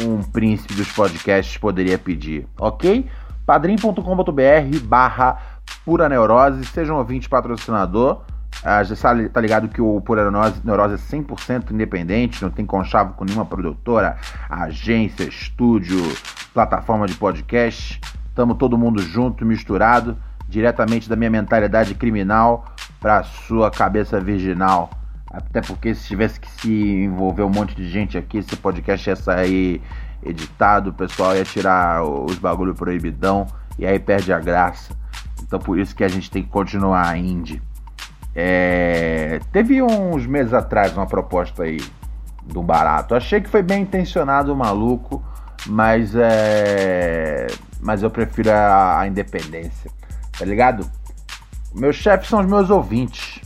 um 0.00 0.22
príncipe 0.22 0.74
dos 0.74 0.90
podcasts 0.92 1.56
poderia 1.56 1.98
pedir, 1.98 2.46
ok? 2.58 3.08
padrim.com.br 3.46 4.78
barra 4.84 5.57
Pura 5.88 6.06
Neurose, 6.06 6.66
seja 6.66 6.92
um 6.92 6.98
ouvinte 6.98 7.30
patrocinador. 7.30 8.20
Ah, 8.62 8.84
já 8.84 8.94
tá 9.32 9.40
ligado 9.40 9.68
que 9.68 9.80
o 9.80 10.02
Pura 10.02 10.30
Neurose, 10.30 10.60
é 10.60 11.16
100% 11.16 11.70
independente, 11.70 12.42
não 12.42 12.50
tem 12.50 12.66
conchavo 12.66 13.14
com 13.14 13.24
nenhuma 13.24 13.46
produtora, 13.46 14.18
agência, 14.50 15.24
estúdio, 15.24 15.98
plataforma 16.52 17.06
de 17.06 17.14
podcast. 17.14 17.98
Estamos 18.28 18.58
todo 18.58 18.76
mundo 18.76 19.00
junto, 19.00 19.46
misturado, 19.46 20.14
diretamente 20.46 21.08
da 21.08 21.16
minha 21.16 21.30
mentalidade 21.30 21.94
criminal 21.94 22.66
para 23.00 23.22
sua 23.22 23.70
cabeça 23.70 24.20
virginal. 24.20 24.90
Até 25.32 25.62
porque 25.62 25.94
se 25.94 26.06
tivesse 26.06 26.38
que 26.38 26.50
se 26.50 26.70
envolver 27.04 27.44
um 27.44 27.50
monte 27.50 27.74
de 27.74 27.88
gente 27.88 28.18
aqui, 28.18 28.36
esse 28.36 28.54
podcast 28.56 29.08
ia 29.08 29.16
sair 29.16 29.80
editado, 30.22 30.90
o 30.90 30.92
pessoal 30.92 31.34
ia 31.34 31.46
tirar 31.46 32.04
os 32.04 32.36
bagulho 32.36 32.74
proibidão 32.74 33.46
e 33.78 33.86
aí 33.86 33.98
perde 33.98 34.34
a 34.34 34.38
graça. 34.38 34.98
Então 35.48 35.58
por 35.58 35.78
isso 35.78 35.96
que 35.96 36.04
a 36.04 36.08
gente 36.08 36.30
tem 36.30 36.42
que 36.42 36.50
continuar 36.50 37.16
indie. 37.16 37.60
É... 38.34 39.40
Teve 39.50 39.82
uns 39.82 40.26
meses 40.26 40.52
atrás 40.52 40.94
uma 40.94 41.06
proposta 41.06 41.62
aí 41.62 41.80
do 42.44 42.62
barato. 42.62 43.14
Achei 43.14 43.40
que 43.40 43.48
foi 43.48 43.62
bem 43.62 43.82
intencionado 43.82 44.52
o 44.52 44.56
maluco, 44.56 45.24
mas 45.66 46.14
é. 46.14 47.46
Mas 47.80 48.02
eu 48.02 48.10
prefiro 48.10 48.52
a, 48.52 49.00
a 49.00 49.08
independência. 49.08 49.90
Tá 50.38 50.44
ligado? 50.44 50.88
Meus 51.74 51.96
chefes 51.96 52.28
são 52.28 52.40
os 52.40 52.46
meus 52.46 52.68
ouvintes. 52.68 53.40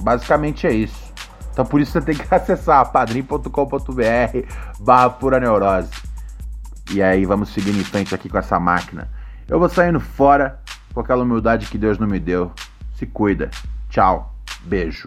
Basicamente 0.00 0.66
é 0.66 0.72
isso. 0.72 1.12
Então 1.52 1.64
por 1.64 1.80
isso 1.80 1.92
você 1.92 2.02
tem 2.02 2.14
que 2.14 2.26
acessar 2.32 2.92
padrim.com.br 2.92 3.48
barra 4.78 5.10
pura 5.10 5.40
neurose. 5.40 5.90
E 6.92 7.02
aí 7.02 7.24
vamos 7.24 7.48
seguindo 7.48 7.80
em 7.80 7.84
frente 7.84 8.14
aqui 8.14 8.28
com 8.28 8.36
essa 8.36 8.60
máquina. 8.60 9.08
Eu 9.48 9.58
vou 9.58 9.68
saindo 9.68 9.98
fora 10.00 10.60
com 10.96 11.00
aquela 11.02 11.24
humildade 11.24 11.66
que 11.66 11.76
Deus 11.76 11.98
não 11.98 12.06
me 12.06 12.18
deu. 12.18 12.50
Se 12.94 13.04
cuida. 13.04 13.50
Tchau. 13.90 14.34
Beijo. 14.64 15.06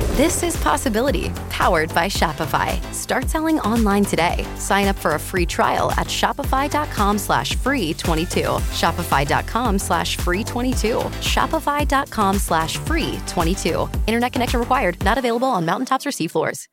This 0.15 0.43
is 0.43 0.57
Possibility, 0.57 1.29
powered 1.49 1.93
by 1.95 2.07
Shopify. 2.07 2.81
Start 2.93 3.29
selling 3.29 3.59
online 3.61 4.03
today. 4.03 4.45
Sign 4.57 4.89
up 4.89 4.97
for 4.97 5.15
a 5.15 5.19
free 5.19 5.45
trial 5.45 5.89
at 5.91 6.07
shopify.com 6.07 7.17
slash 7.17 7.55
free 7.55 7.93
22. 7.93 8.41
Shopify.com 8.81 9.79
slash 9.79 10.17
free 10.17 10.43
22. 10.43 10.97
Shopify.com 11.21 12.35
slash 12.39 12.75
free 12.77 13.19
22. 13.25 13.89
Internet 14.07 14.33
connection 14.33 14.59
required. 14.59 15.01
Not 15.01 15.17
available 15.17 15.47
on 15.47 15.65
mountaintops 15.65 16.05
or 16.05 16.09
seafloors. 16.09 16.67